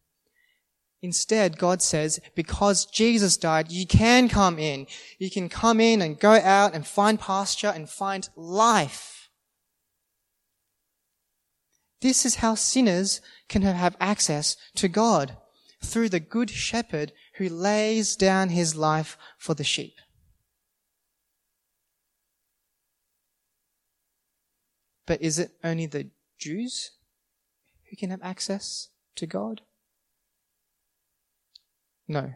Instead, 1.06 1.60
God 1.60 1.84
says, 1.84 2.20
because 2.34 2.88
Jesus 2.88 3.38
died, 3.38 3.72
you 3.72 3.86
can 3.86 4.28
come 4.28 4.58
in. 4.58 4.88
You 5.20 5.30
can 5.30 5.50
come 5.50 5.80
in 5.80 6.02
and 6.02 6.20
go 6.20 6.32
out 6.32 6.74
and 6.74 6.86
find 6.86 7.20
pasture 7.20 7.68
and 7.68 7.88
find 7.88 8.28
life. 8.36 9.30
This 12.02 12.26
is 12.26 12.38
how 12.38 12.56
sinners 12.56 13.22
can 13.48 13.62
have 13.62 13.96
access 14.00 14.58
to 14.78 14.88
God 14.88 15.38
through 15.80 16.10
the 16.10 16.20
good 16.20 16.50
shepherd 16.50 17.12
who 17.36 17.50
lays 17.50 18.16
down 18.16 18.50
his 18.50 18.76
life 18.76 19.16
for 19.38 19.54
the 19.54 19.64
sheep. 19.64 19.94
But 25.06 25.22
is 25.22 25.38
it 25.38 25.52
only 25.64 25.86
the 25.86 26.10
Jews 26.40 26.94
who 27.92 27.96
can 27.96 28.10
have 28.10 28.24
access 28.24 28.90
to 29.18 29.28
God? 29.28 29.62
No. 32.08 32.34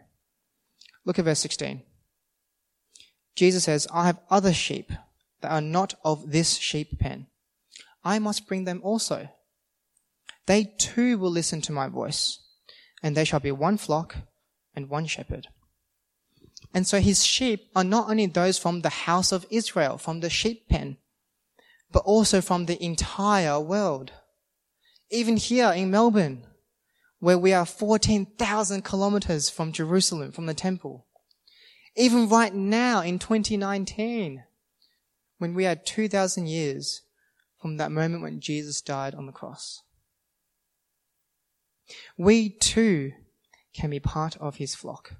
Look 1.04 1.18
at 1.18 1.24
verse 1.24 1.40
16. 1.40 1.82
Jesus 3.36 3.64
says, 3.64 3.86
I 3.92 4.06
have 4.06 4.20
other 4.28 4.52
sheep 4.52 4.92
that 5.40 5.50
are 5.50 5.60
not 5.60 5.94
of 6.04 6.30
this 6.30 6.56
sheep 6.56 6.98
pen. 6.98 7.26
I 8.04 8.18
must 8.18 8.46
bring 8.46 8.64
them 8.64 8.80
also. 8.82 9.28
They 10.46 10.64
too 10.64 11.18
will 11.18 11.30
listen 11.30 11.60
to 11.62 11.72
my 11.72 11.88
voice, 11.88 12.40
and 13.02 13.16
they 13.16 13.24
shall 13.24 13.40
be 13.40 13.52
one 13.52 13.76
flock 13.76 14.16
and 14.74 14.88
one 14.88 15.06
shepherd. 15.06 15.48
And 16.74 16.86
so 16.86 17.00
his 17.00 17.24
sheep 17.24 17.68
are 17.74 17.84
not 17.84 18.10
only 18.10 18.26
those 18.26 18.58
from 18.58 18.80
the 18.80 18.90
house 18.90 19.32
of 19.32 19.46
Israel, 19.50 19.98
from 19.98 20.20
the 20.20 20.30
sheep 20.30 20.68
pen, 20.68 20.98
but 21.92 22.04
also 22.04 22.40
from 22.40 22.66
the 22.66 22.82
entire 22.82 23.58
world. 23.58 24.12
Even 25.10 25.36
here 25.36 25.72
in 25.72 25.90
Melbourne, 25.90 26.44
where 27.20 27.38
we 27.38 27.52
are 27.52 27.66
14,000 27.66 28.82
kilometers 28.82 29.48
from 29.48 29.72
Jerusalem, 29.72 30.32
from 30.32 30.46
the 30.46 30.54
temple. 30.54 31.06
Even 31.96 32.28
right 32.28 32.54
now 32.54 33.00
in 33.02 33.18
2019, 33.18 34.42
when 35.38 35.54
we 35.54 35.66
are 35.66 35.76
2,000 35.76 36.46
years 36.46 37.02
from 37.60 37.76
that 37.76 37.92
moment 37.92 38.22
when 38.22 38.40
Jesus 38.40 38.80
died 38.80 39.14
on 39.14 39.26
the 39.26 39.32
cross. 39.32 39.82
We 42.16 42.48
too 42.48 43.12
can 43.74 43.90
be 43.90 44.00
part 44.00 44.36
of 44.38 44.56
his 44.56 44.74
flock. 44.74 45.14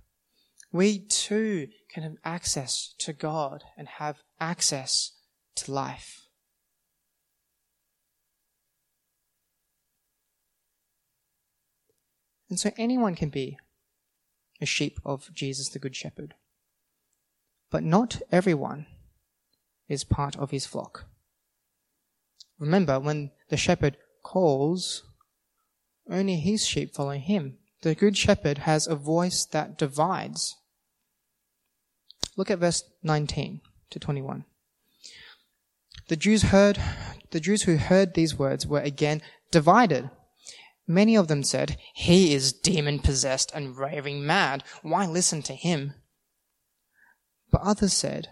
We 0.73 1.01
too 1.01 1.69
can 1.93 2.03
have 2.03 2.17
access 2.25 2.95
to 2.99 3.13
God 3.13 3.65
and 3.77 3.89
have 3.89 4.23
access 4.39 5.13
to 5.57 5.73
life. 5.73 6.20
And 12.51 12.59
so 12.59 12.73
anyone 12.77 13.15
can 13.15 13.31
be 13.31 13.57
a 14.61 14.67
sheep 14.67 15.01
of 15.05 15.33
Jesus 15.33 15.69
the 15.69 15.79
Good 15.79 15.97
Shepherd. 15.97 16.35
But 17.71 17.85
not 17.85 18.21
everyone 18.33 18.87
is 19.89 20.05
part 20.05 20.37
of 20.37 20.51
his 20.51 20.67
flock. 20.67 21.05
Remember, 22.59 23.01
when 23.01 23.31
the 23.49 23.57
shepherd 23.57 23.97
calls, 24.23 25.05
only 26.11 26.37
his 26.37 26.67
sheep 26.67 26.93
follow 26.95 27.13
him. 27.13 27.59
The 27.83 27.95
good 27.95 28.17
shepherd 28.17 28.59
has 28.59 28.87
a 28.87 28.97
voice 28.97 29.47
that 29.47 29.79
divides. 29.79 30.57
Look 32.37 32.51
at 32.51 32.59
verse 32.59 32.85
19 33.03 33.61
to 33.91 33.99
21. 33.99 34.45
The 36.09 36.17
Jews 36.17 36.43
heard, 36.43 36.79
the 37.31 37.41
Jews 37.41 37.63
who 37.63 37.77
heard 37.77 38.15
these 38.15 38.39
words 38.39 38.67
were 38.67 38.81
again 38.81 39.23
divided. 39.51 40.11
Many 40.91 41.17
of 41.17 41.29
them 41.29 41.45
said, 41.45 41.79
He 41.95 42.35
is 42.35 42.53
demon 42.53 42.99
possessed 42.99 43.53
and 43.55 43.79
raving 43.79 44.27
mad. 44.27 44.65
Why 44.83 45.07
listen 45.07 45.41
to 45.43 45.55
him? 45.55 45.95
But 47.49 47.61
others 47.61 47.93
said, 47.93 48.31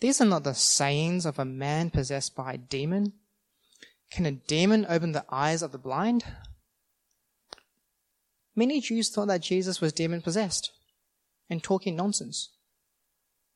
These 0.00 0.18
are 0.18 0.24
not 0.24 0.44
the 0.44 0.54
sayings 0.54 1.26
of 1.26 1.38
a 1.38 1.44
man 1.44 1.90
possessed 1.90 2.34
by 2.34 2.54
a 2.54 2.56
demon. 2.56 3.12
Can 4.10 4.24
a 4.24 4.32
demon 4.32 4.86
open 4.88 5.12
the 5.12 5.26
eyes 5.28 5.60
of 5.60 5.70
the 5.70 5.76
blind? 5.76 6.24
Many 8.56 8.80
Jews 8.80 9.10
thought 9.10 9.28
that 9.28 9.42
Jesus 9.42 9.82
was 9.82 9.92
demon 9.92 10.22
possessed 10.22 10.72
and 11.50 11.62
talking 11.62 11.94
nonsense. 11.94 12.52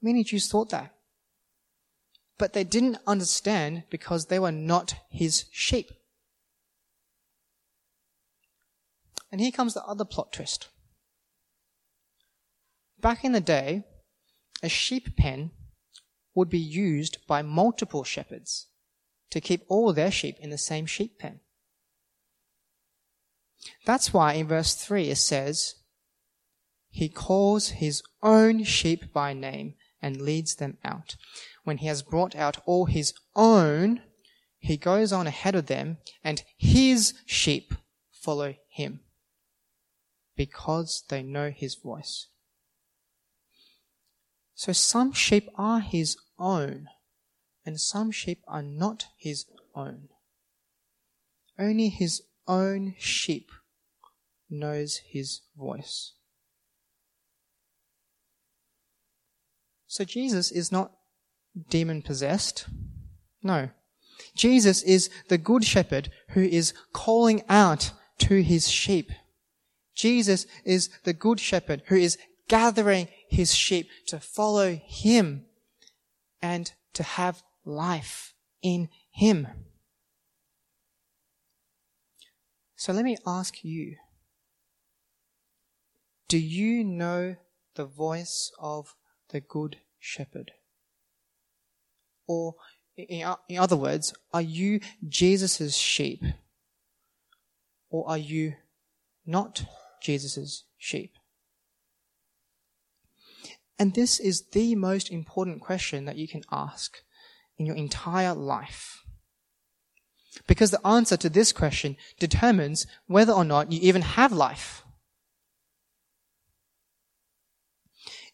Many 0.03 0.25
Jews 0.25 0.47
thought 0.47 0.69
that. 0.69 0.95
But 2.37 2.53
they 2.53 2.65
didn't 2.65 2.99
understand 3.07 3.85
because 3.89 4.27
they 4.27 4.39
were 4.39 4.53
not 4.53 4.95
his 5.09 5.47
sheep. 5.51 5.91
And 9.37 9.43
here 9.43 9.53
comes 9.53 9.75
the 9.75 9.85
other 9.85 10.07
plot 10.07 10.33
twist. 10.33 10.71
Back 12.99 13.23
in 13.23 13.33
the 13.33 13.41
day, 13.43 13.85
a 14.63 14.69
sheep 14.71 15.15
pen 15.15 15.51
would 16.35 16.49
be 16.49 16.59
used 16.59 17.19
by 17.27 17.43
multiple 17.43 18.03
shepherds 18.03 18.69
to 19.29 19.43
keep 19.43 19.67
all 19.69 19.93
their 19.93 20.11
sheep 20.11 20.37
in 20.41 20.49
the 20.49 20.57
same 20.57 20.87
sheep 20.87 21.19
pen. 21.19 21.41
That's 23.85 24.15
why 24.15 24.33
in 24.33 24.49
verse 24.49 24.75
3 24.75 25.11
it 25.11 25.17
says, 25.17 25.75
He 26.89 27.11
calls 27.11 27.69
His 27.73 28.03
own 28.23 28.65
sheep 28.65 29.13
by 29.13 29.35
name 29.35 29.75
and 30.01 30.23
leads 30.23 30.55
them 30.55 30.79
out. 30.83 31.17
When 31.63 31.77
He 31.77 31.89
has 31.89 32.01
brought 32.01 32.35
out 32.35 32.63
all 32.65 32.87
His 32.87 33.13
own, 33.35 34.01
He 34.59 34.79
goes 34.79 35.13
on 35.13 35.27
ahead 35.27 35.55
of 35.55 35.67
them 35.67 35.99
and 36.25 36.43
His 36.57 37.13
sheep 37.27 37.75
follow 38.11 38.55
Him 38.71 39.01
because 40.37 41.05
they 41.09 41.23
know 41.23 41.51
His 41.51 41.75
voice. 41.75 42.29
So 44.55 44.73
some 44.73 45.13
sheep 45.13 45.49
are 45.57 45.81
His 45.81 46.17
own 46.39 46.89
and 47.67 47.81
some 47.81 48.13
sheep 48.13 48.43
are 48.47 48.63
not 48.63 49.09
his 49.19 49.45
own. 49.75 50.09
Only 51.59 51.89
his 51.89 52.23
own 52.47 52.95
sheep 52.97 53.51
knows 54.49 55.01
his 55.09 55.41
voice. 55.59 56.13
So 59.89 60.05
Jesus 60.05 60.53
is 60.53 60.71
not 60.71 60.93
demon 61.69 62.03
possessed. 62.03 62.69
No. 63.43 63.71
Jesus 64.35 64.83
is 64.83 65.11
the 65.29 65.39
good 65.39 65.65
shepherd 65.65 66.11
who 66.31 66.43
is 66.43 66.73
calling 66.93 67.43
out 67.49 67.93
to 68.19 68.43
his 68.43 68.69
sheep. 68.69 69.11
Jesus 69.97 70.47
is 70.65 70.91
the 71.03 71.13
good 71.13 71.41
shepherd 71.41 71.83
who 71.87 71.97
is 71.97 72.19
gathering 72.49 73.09
his 73.29 73.55
sheep 73.55 73.89
to 74.07 74.21
follow 74.21 74.77
him 74.87 75.47
and 76.41 76.73
to 76.93 77.03
have 77.03 77.43
life 77.65 78.35
in 78.63 78.89
Him. 79.11 79.49
So 82.77 82.93
let 82.93 83.05
me 83.05 83.17
ask 83.27 83.65
you 83.65 83.97
Do 86.29 86.39
you 86.39 86.85
know 86.85 87.37
the 87.75 87.85
voice 87.85 88.53
of 88.59 88.95
the 89.31 89.41
Good 89.41 89.79
Shepherd? 89.99 90.53
Or, 92.29 92.55
in 92.97 93.59
other 93.59 93.77
words, 93.77 94.15
are 94.33 94.43
you 94.43 94.81
Jesus' 95.07 95.77
sheep? 95.77 96.23
Or 97.89 98.09
are 98.09 98.19
you 98.19 98.55
not 99.25 99.65
Jesus' 100.01 100.65
sheep? 100.79 101.13
And 103.79 103.95
this 103.95 104.19
is 104.19 104.49
the 104.53 104.75
most 104.75 105.11
important 105.11 105.61
question 105.61 106.07
that 106.07 106.17
you 106.17 106.27
can 106.27 106.43
ask 106.51 106.99
in 107.59 107.67
your 107.67 107.77
entire 107.77 108.35
life? 108.35 109.03
Because 110.47 110.71
the 110.71 110.87
answer 110.87 111.17
to 111.17 111.29
this 111.29 111.53
question 111.53 111.97
determines 112.19 112.87
whether 113.07 113.33
or 113.33 113.45
not 113.45 113.73
you 113.73 113.81
even 113.83 114.03
have 114.03 114.33
life. 114.33 114.83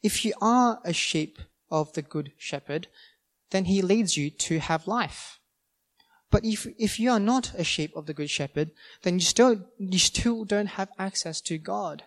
If 0.03 0.25
you 0.25 0.35
are 0.41 0.81
a 0.85 0.93
sheep 0.93 1.39
of 1.71 1.93
the 1.93 2.03
good 2.03 2.33
shepherd, 2.37 2.89
then 3.51 3.67
he 3.67 3.83
leads 3.83 4.17
you 4.17 4.31
to 4.31 4.59
have 4.59 4.89
life. 4.89 5.39
But 6.33 6.47
if, 6.47 6.67
if 6.79 6.99
you 6.99 7.11
are 7.11 7.21
not 7.21 7.53
a 7.59 7.63
sheep 7.63 7.95
of 7.95 8.07
the 8.07 8.15
good 8.15 8.31
shepherd, 8.31 8.71
then 9.03 9.15
you 9.15 9.21
still, 9.21 9.67
you 9.79 9.99
still 9.99 10.45
don't 10.47 10.79
have 10.81 10.89
access 10.99 11.43
to 11.43 11.59
God. 11.59 12.05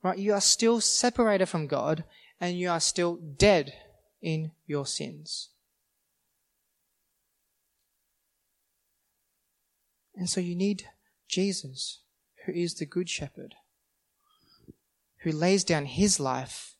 Right? 0.00 0.16
You 0.16 0.32
are 0.32 0.40
still 0.40 0.80
separated 0.80 1.46
from 1.46 1.66
God 1.66 2.04
and 2.40 2.56
you 2.56 2.70
are 2.70 2.78
still 2.78 3.16
dead 3.16 3.74
in 4.22 4.52
your 4.64 4.86
sins. 4.86 5.48
And 10.14 10.30
so 10.30 10.40
you 10.40 10.54
need 10.54 10.84
Jesus, 11.28 12.02
who 12.44 12.52
is 12.52 12.74
the 12.74 12.86
Good 12.86 13.10
Shepherd, 13.10 13.56
who 15.22 15.32
lays 15.32 15.64
down 15.64 15.86
his 15.86 16.20
life 16.20 16.76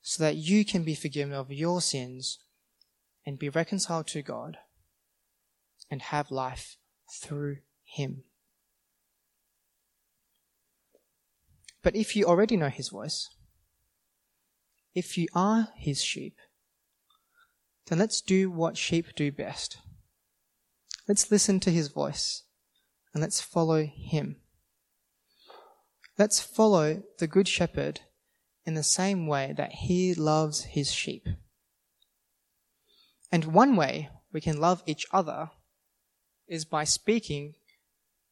so 0.00 0.22
that 0.22 0.36
you 0.36 0.64
can 0.64 0.84
be 0.84 0.94
forgiven 0.94 1.34
of 1.34 1.52
your 1.52 1.82
sins 1.82 2.38
and 3.26 3.38
be 3.38 3.50
reconciled 3.50 4.06
to 4.06 4.22
God 4.22 4.56
and 5.90 6.02
have 6.02 6.30
life 6.30 6.76
through 7.12 7.58
him. 7.84 8.24
But 11.82 11.94
if 11.94 12.16
you 12.16 12.24
already 12.24 12.56
know 12.56 12.68
his 12.68 12.88
voice, 12.88 13.28
if 14.94 15.16
you 15.16 15.28
are 15.34 15.68
his 15.76 16.02
sheep, 16.02 16.36
then 17.86 17.98
let's 17.98 18.20
do 18.20 18.50
what 18.50 18.76
sheep 18.76 19.14
do 19.14 19.30
best. 19.30 19.78
Let's 21.06 21.30
listen 21.30 21.60
to 21.60 21.70
his 21.70 21.88
voice 21.88 22.42
and 23.14 23.22
let's 23.22 23.40
follow 23.40 23.84
him. 23.84 24.36
Let's 26.18 26.40
follow 26.40 27.02
the 27.18 27.26
Good 27.26 27.46
Shepherd 27.46 28.00
in 28.64 28.74
the 28.74 28.82
same 28.82 29.26
way 29.26 29.54
that 29.56 29.72
he 29.72 30.14
loves 30.14 30.64
his 30.64 30.90
sheep. 30.90 31.28
And 33.30 33.44
one 33.44 33.76
way 33.76 34.10
we 34.32 34.40
can 34.40 34.58
love 34.58 34.82
each 34.86 35.06
other 35.12 35.50
is 36.48 36.64
by 36.64 36.84
speaking 36.84 37.54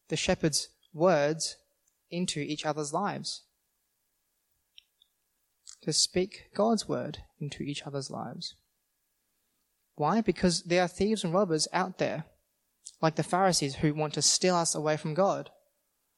the 0.09 0.16
shepherd's 0.16 0.68
words 0.92 1.57
into 2.11 2.40
each 2.40 2.64
other's 2.64 2.92
lives. 2.92 3.42
To 5.83 5.92
speak 5.92 6.44
God's 6.55 6.88
word 6.88 7.18
into 7.40 7.62
each 7.62 7.83
other's 7.87 8.11
lives. 8.11 8.55
Why? 9.96 10.20
Because 10.20 10.62
there 10.62 10.83
are 10.83 10.88
thieves 10.88 11.24
and 11.24 11.35
robbers 11.35 11.68
out 11.72 11.98
there 11.98 12.24
like 13.00 13.16
the 13.16 13.22
Pharisees 13.22 13.77
who 13.77 13.92
want 13.92 14.14
to 14.14 14.22
steal 14.22 14.57
us 14.57 14.74
away 14.74 14.96
from 14.96 15.14
God, 15.14 15.50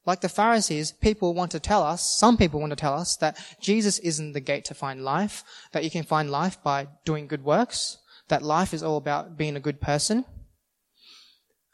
Like 0.07 0.21
the 0.21 0.29
Pharisees, 0.29 0.93
people 0.93 1.33
want 1.33 1.51
to 1.51 1.59
tell 1.59 1.83
us, 1.83 2.17
some 2.17 2.37
people 2.37 2.61
want 2.61 2.69
to 2.69 2.77
tell 2.77 2.93
us 2.93 3.17
that 3.17 3.37
Jesus 3.59 3.99
isn't 3.99 4.31
the 4.31 4.39
gate 4.39 4.63
to 4.65 4.73
find 4.73 5.03
life, 5.03 5.43
that 5.73 5.83
you 5.83 5.91
can 5.91 6.03
find 6.03 6.31
life 6.31 6.63
by 6.63 6.87
doing 7.03 7.27
good 7.27 7.43
works, 7.43 7.97
that 8.29 8.41
life 8.41 8.73
is 8.73 8.81
all 8.81 8.95
about 8.95 9.37
being 9.37 9.57
a 9.57 9.59
good 9.59 9.81
person. 9.81 10.23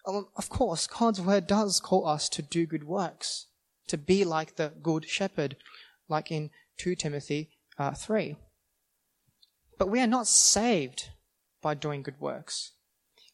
Of 0.06 0.50
course, 0.50 0.88
God's 0.88 1.22
word 1.22 1.48
does 1.48 1.80
call 1.80 2.08
us 2.08 2.28
to 2.30 2.42
do 2.42 2.66
good 2.66 2.84
works, 2.84 3.48
to 3.88 3.98
be 3.98 4.26
like 4.26 4.56
the 4.56 4.74
good 4.82 5.08
shepherd, 5.08 5.56
like 6.10 6.32
in 6.32 6.50
2 6.78 6.96
Timothy 6.96 7.50
uh, 7.78 7.92
3. 7.92 8.36
But 9.78 9.90
we 9.90 10.02
are 10.02 10.08
not 10.08 10.28
saved 10.28 11.10
by 11.62 11.74
doing 11.74 12.04
good 12.04 12.20
works. 12.20 12.72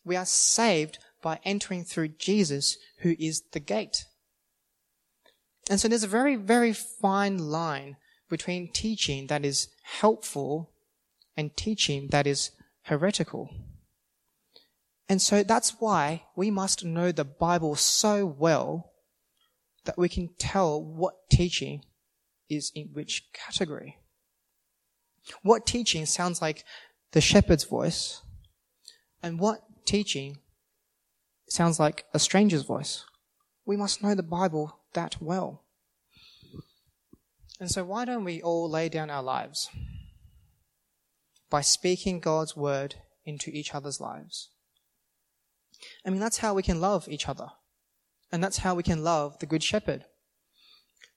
We 0.06 0.16
are 0.16 0.26
saved 0.26 1.00
by 1.22 1.40
entering 1.44 1.84
through 1.84 2.10
Jesus, 2.10 2.78
who 3.00 3.16
is 3.20 3.42
the 3.52 3.60
gate. 3.60 4.06
And 5.70 5.80
so 5.80 5.88
there's 5.88 6.04
a 6.04 6.08
very, 6.08 6.36
very 6.36 6.74
fine 6.74 7.38
line 7.38 7.98
between 8.30 8.72
teaching 8.72 9.28
that 9.28 9.44
is 9.44 9.70
helpful 9.84 10.70
and 11.36 11.56
teaching 11.56 12.08
that 12.08 12.28
is 12.28 12.52
heretical. 12.84 13.50
And 15.10 15.20
so 15.20 15.42
that's 15.42 15.72
why 15.80 16.24
we 16.36 16.52
must 16.52 16.86
know 16.86 17.12
the 17.12 17.26
Bible 17.26 17.76
so 17.76 18.28
well 18.28 18.92
that 19.86 19.98
we 19.98 20.08
can 20.08 20.30
tell 20.38 20.82
what 20.82 21.30
teaching 21.32 21.84
is 22.48 22.72
in 22.76 22.90
which 22.94 23.26
category. 23.34 23.98
What 25.42 25.66
teaching 25.66 26.06
sounds 26.06 26.44
like 26.44 26.64
the 27.12 27.22
shepherd's 27.22 27.64
voice, 27.64 28.22
and 29.24 29.40
what 29.40 29.62
teaching 29.86 30.38
sounds 31.48 31.80
like 31.80 32.06
a 32.14 32.20
stranger's 32.20 32.64
voice. 32.64 33.04
We 33.66 33.78
must 33.78 34.04
know 34.04 34.14
the 34.14 34.24
Bible 34.24 34.80
that 34.94 35.18
well. 35.20 35.64
And 37.60 37.70
so, 37.70 37.84
why 37.84 38.06
don't 38.06 38.24
we 38.24 38.42
all 38.42 38.70
lay 38.70 38.90
down 38.90 39.10
our 39.10 39.24
lives 39.24 39.70
by 41.50 41.62
speaking 41.62 42.20
God's 42.20 42.56
word 42.56 42.96
into 43.26 43.50
each 43.50 43.74
other's 43.74 44.00
lives? 44.00 44.50
I 46.06 46.10
mean, 46.10 46.20
that's 46.20 46.38
how 46.40 46.54
we 46.54 46.64
can 46.64 46.82
love 46.82 47.08
each 47.08 47.28
other. 47.28 47.48
And 48.32 48.44
that's 48.44 48.60
how 48.60 48.76
we 48.76 48.84
can 48.84 49.04
love 49.04 49.40
the 49.40 49.46
Good 49.46 49.64
Shepherd. 49.64 50.06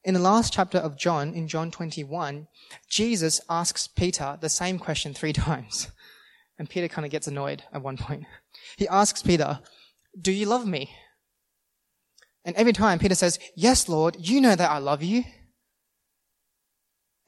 In 0.05 0.15
the 0.15 0.21
last 0.21 0.53
chapter 0.53 0.79
of 0.79 0.99
John, 0.99 1.35
in 1.35 1.47
John 1.47 1.71
21, 1.71 2.49
Jesus 2.89 3.41
asks 3.49 3.87
Peter 3.87 4.39
the 4.41 4.49
same 4.49 4.79
question 4.79 5.15
three 5.15 5.33
times. 5.45 5.91
And 6.59 6.69
Peter 6.69 6.89
kind 6.89 7.05
of 7.05 7.11
gets 7.11 7.27
annoyed 7.27 7.63
at 7.73 7.83
one 7.83 7.97
point. 7.97 8.25
He 8.77 8.89
asks 8.89 9.23
Peter, 9.23 9.61
Do 10.21 10.33
you 10.33 10.47
love 10.47 10.67
me? 10.67 10.91
And 12.45 12.57
every 12.57 12.73
time 12.73 12.99
Peter 12.99 13.15
says, 13.15 13.39
Yes, 13.57 13.89
Lord, 13.89 14.17
you 14.19 14.41
know 14.41 14.57
that 14.57 14.71
I 14.71 14.79
love 14.79 15.03
you. 15.03 15.25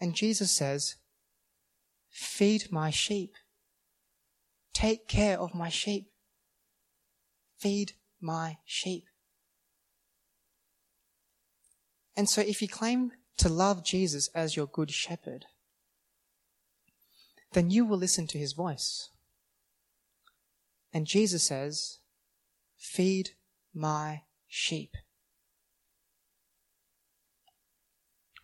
And 0.00 0.14
Jesus 0.14 0.50
says, 0.50 0.96
Feed 2.10 2.70
my 2.70 2.90
sheep. 2.90 3.32
Take 4.72 5.08
care 5.08 5.38
of 5.38 5.54
my 5.54 5.68
sheep. 5.68 6.06
Feed 7.64 7.92
my 8.20 8.58
sheep. 8.66 9.04
And 12.14 12.28
so 12.28 12.42
if 12.42 12.60
you 12.60 12.68
claim 12.68 13.12
to 13.38 13.48
love 13.48 13.82
Jesus 13.82 14.28
as 14.34 14.54
your 14.54 14.66
good 14.66 14.90
shepherd, 14.90 15.46
then 17.54 17.70
you 17.70 17.86
will 17.86 17.96
listen 17.96 18.26
to 18.26 18.38
his 18.38 18.52
voice. 18.52 19.08
And 20.92 21.06
Jesus 21.06 21.44
says, 21.44 22.00
Feed 22.76 23.30
my 23.72 24.24
sheep. 24.46 24.90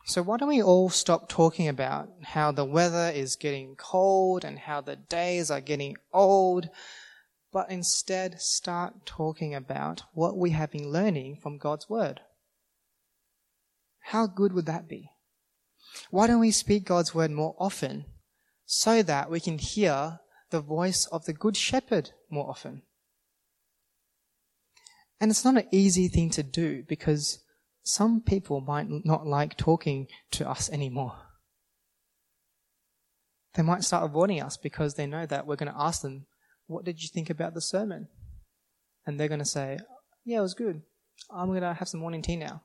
So, 0.07 0.23
why 0.23 0.39
don't 0.39 0.49
we 0.49 0.63
all 0.63 0.89
stop 0.89 1.29
talking 1.29 1.69
about 1.69 2.09
how 2.23 2.53
the 2.53 2.65
weather 2.65 3.13
is 3.15 3.37
getting 3.37 3.77
cold 3.77 4.47
and 4.47 4.61
how 4.61 4.81
the 4.81 4.97
days 4.97 5.51
are 5.51 5.61
getting 5.61 5.99
old, 6.11 6.71
but 7.53 7.71
instead 7.71 8.41
start 8.41 9.07
talking 9.07 9.55
about 9.55 10.03
what 10.13 10.37
we 10.37 10.51
have 10.51 10.71
been 10.71 10.91
learning 10.91 11.37
from 11.43 11.59
God's 11.59 11.89
Word? 11.89 12.21
How 14.05 14.27
good 14.27 14.53
would 14.53 14.67
that 14.67 14.89
be? 14.89 15.11
Why 16.11 16.27
don't 16.27 16.41
we 16.41 16.51
speak 16.51 16.85
God's 16.85 17.15
Word 17.15 17.31
more 17.31 17.57
often 17.59 18.05
so 18.65 19.03
that 19.03 19.31
we 19.31 19.41
can 19.41 19.59
hear 19.59 20.21
the 20.51 20.61
voice 20.61 21.07
of 21.07 21.25
the 21.25 21.33
Good 21.33 21.57
Shepherd 21.57 22.11
more 22.31 22.49
often? 22.49 22.83
And 25.21 25.31
it's 25.31 25.45
not 25.45 25.57
an 25.57 25.69
easy 25.71 26.09
thing 26.09 26.31
to 26.31 26.43
do 26.43 26.85
because 26.89 27.43
some 27.83 28.21
people 28.21 28.61
might 28.61 28.87
not 28.89 29.27
like 29.27 29.57
talking 29.57 30.07
to 30.33 30.49
us 30.49 30.71
anymore. 30.71 31.17
They 33.55 33.63
might 33.63 33.85
start 33.85 34.05
avoiding 34.05 34.41
us 34.41 34.57
because 34.57 34.95
they 34.95 35.07
know 35.07 35.27
that 35.27 35.47
we're 35.47 35.57
going 35.57 35.73
to 35.73 35.81
ask 35.81 36.03
them, 36.03 36.27
What 36.71 36.85
did 36.85 37.03
you 37.03 37.09
think 37.09 37.31
about 37.31 37.53
the 37.53 37.61
sermon? 37.61 38.07
And 39.05 39.19
they're 39.19 39.27
going 39.27 39.41
to 39.41 39.45
say, 39.45 39.81
Yeah, 40.25 40.39
it 40.39 40.43
was 40.43 40.55
good. 40.55 40.83
I'm 41.29 41.49
going 41.49 41.63
to 41.63 41.75
have 41.75 41.89
some 41.89 41.99
morning 41.99 42.23
tea 42.23 42.37
now. 42.37 42.63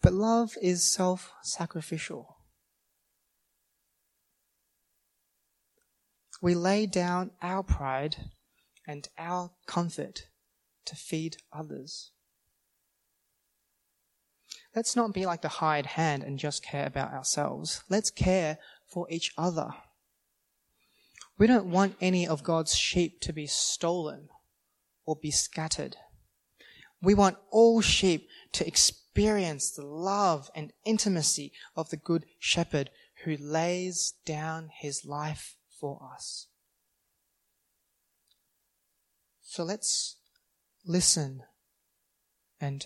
But 0.00 0.14
love 0.14 0.52
is 0.62 0.82
self 0.82 1.30
sacrificial. 1.42 2.38
We 6.40 6.54
lay 6.54 6.86
down 6.86 7.32
our 7.42 7.62
pride 7.62 8.16
and 8.88 9.06
our 9.18 9.50
comfort 9.66 10.28
to 10.86 10.96
feed 10.96 11.36
others. 11.52 12.12
Let's 14.74 14.96
not 14.96 15.12
be 15.12 15.26
like 15.26 15.42
the 15.42 15.48
hired 15.48 15.84
hand 15.84 16.22
and 16.22 16.38
just 16.38 16.64
care 16.64 16.86
about 16.86 17.12
ourselves. 17.12 17.84
Let's 17.90 18.10
care 18.10 18.56
for 18.86 19.06
each 19.10 19.34
other. 19.36 19.74
We 21.40 21.46
don't 21.46 21.70
want 21.70 21.96
any 22.02 22.28
of 22.28 22.44
God's 22.44 22.76
sheep 22.76 23.22
to 23.22 23.32
be 23.32 23.46
stolen 23.46 24.28
or 25.06 25.16
be 25.16 25.30
scattered. 25.30 25.96
We 27.00 27.14
want 27.14 27.38
all 27.50 27.80
sheep 27.80 28.28
to 28.52 28.66
experience 28.66 29.70
the 29.70 29.86
love 29.86 30.50
and 30.54 30.74
intimacy 30.84 31.52
of 31.74 31.88
the 31.88 31.96
Good 31.96 32.26
Shepherd 32.38 32.90
who 33.24 33.38
lays 33.38 34.12
down 34.26 34.68
his 34.80 35.06
life 35.06 35.56
for 35.70 36.06
us. 36.14 36.48
So 39.40 39.64
let's 39.64 40.16
listen 40.84 41.44
and 42.60 42.84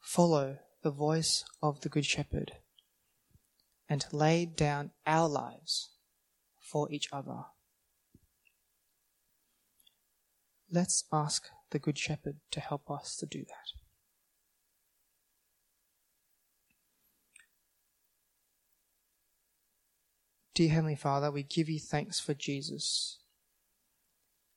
follow 0.00 0.60
the 0.82 0.90
voice 0.90 1.44
of 1.62 1.82
the 1.82 1.90
Good 1.90 2.06
Shepherd 2.06 2.52
and 3.86 4.06
lay 4.12 4.46
down 4.46 4.92
our 5.06 5.28
lives 5.28 5.90
for 6.58 6.90
each 6.90 7.10
other. 7.12 7.44
Let's 10.70 11.04
ask 11.12 11.48
the 11.70 11.78
Good 11.78 11.98
Shepherd 11.98 12.36
to 12.50 12.60
help 12.60 12.90
us 12.90 13.16
to 13.16 13.26
do 13.26 13.40
that. 13.40 13.78
Dear 20.54 20.70
Heavenly 20.70 20.96
Father, 20.96 21.30
we 21.30 21.42
give 21.42 21.68
you 21.68 21.78
thanks 21.78 22.18
for 22.18 22.34
Jesus. 22.34 23.18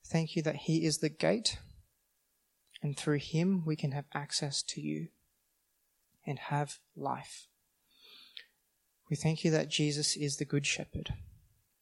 Thank 0.06 0.36
you 0.36 0.42
that 0.44 0.56
He 0.56 0.86
is 0.86 1.00
the 1.00 1.10
gate 1.10 1.58
and 2.82 2.98
through 2.98 3.20
him 3.20 3.64
we 3.66 3.76
can 3.76 3.92
have 3.92 4.06
access 4.14 4.64
to 4.64 4.82
you 4.82 5.08
and 6.26 6.40
have 6.40 6.80
life. 6.96 7.48
We 9.10 9.16
thank 9.16 9.44
you 9.44 9.52
that 9.52 9.70
Jesus 9.70 10.16
is 10.16 10.38
the 10.38 10.46
good 10.46 10.66
shepherd, 10.66 11.14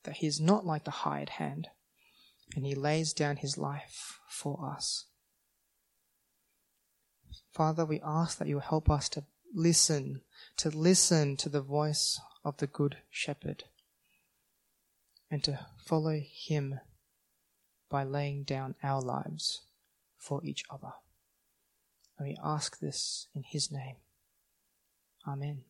that 0.04 0.18
he 0.18 0.28
is 0.28 0.40
not 0.40 0.66
like 0.66 0.86
the 0.86 0.92
hired 0.92 1.30
hand, 1.30 1.68
and 2.56 2.66
he 2.66 2.76
lays 2.76 3.14
down 3.14 3.38
his 3.38 3.58
life 3.58 4.20
for 4.30 4.74
us. 4.76 5.06
Father, 7.52 7.86
we 7.86 8.00
ask 8.04 8.38
that 8.38 8.48
you 8.48 8.60
help 8.60 8.90
us 8.90 9.10
to 9.10 9.24
listen, 9.54 10.22
to 10.58 10.70
listen 10.70 11.38
to 11.38 11.50
the 11.50 11.62
voice 11.62 12.20
of 12.44 12.58
the 12.58 12.68
good 12.68 12.98
shepherd, 13.10 13.64
and 15.30 15.44
to 15.44 15.66
follow 15.86 16.20
him 16.22 16.80
by 17.90 18.04
laying 18.04 18.44
down 18.44 18.76
our 18.84 19.02
lives 19.02 19.62
for 20.18 20.44
each 20.44 20.64
other. 20.70 20.94
And 22.18 22.28
we 22.28 22.38
ask 22.44 22.80
this 22.80 23.28
in 23.36 23.44
His 23.44 23.72
name. 23.72 23.98
Amen. 25.28 25.67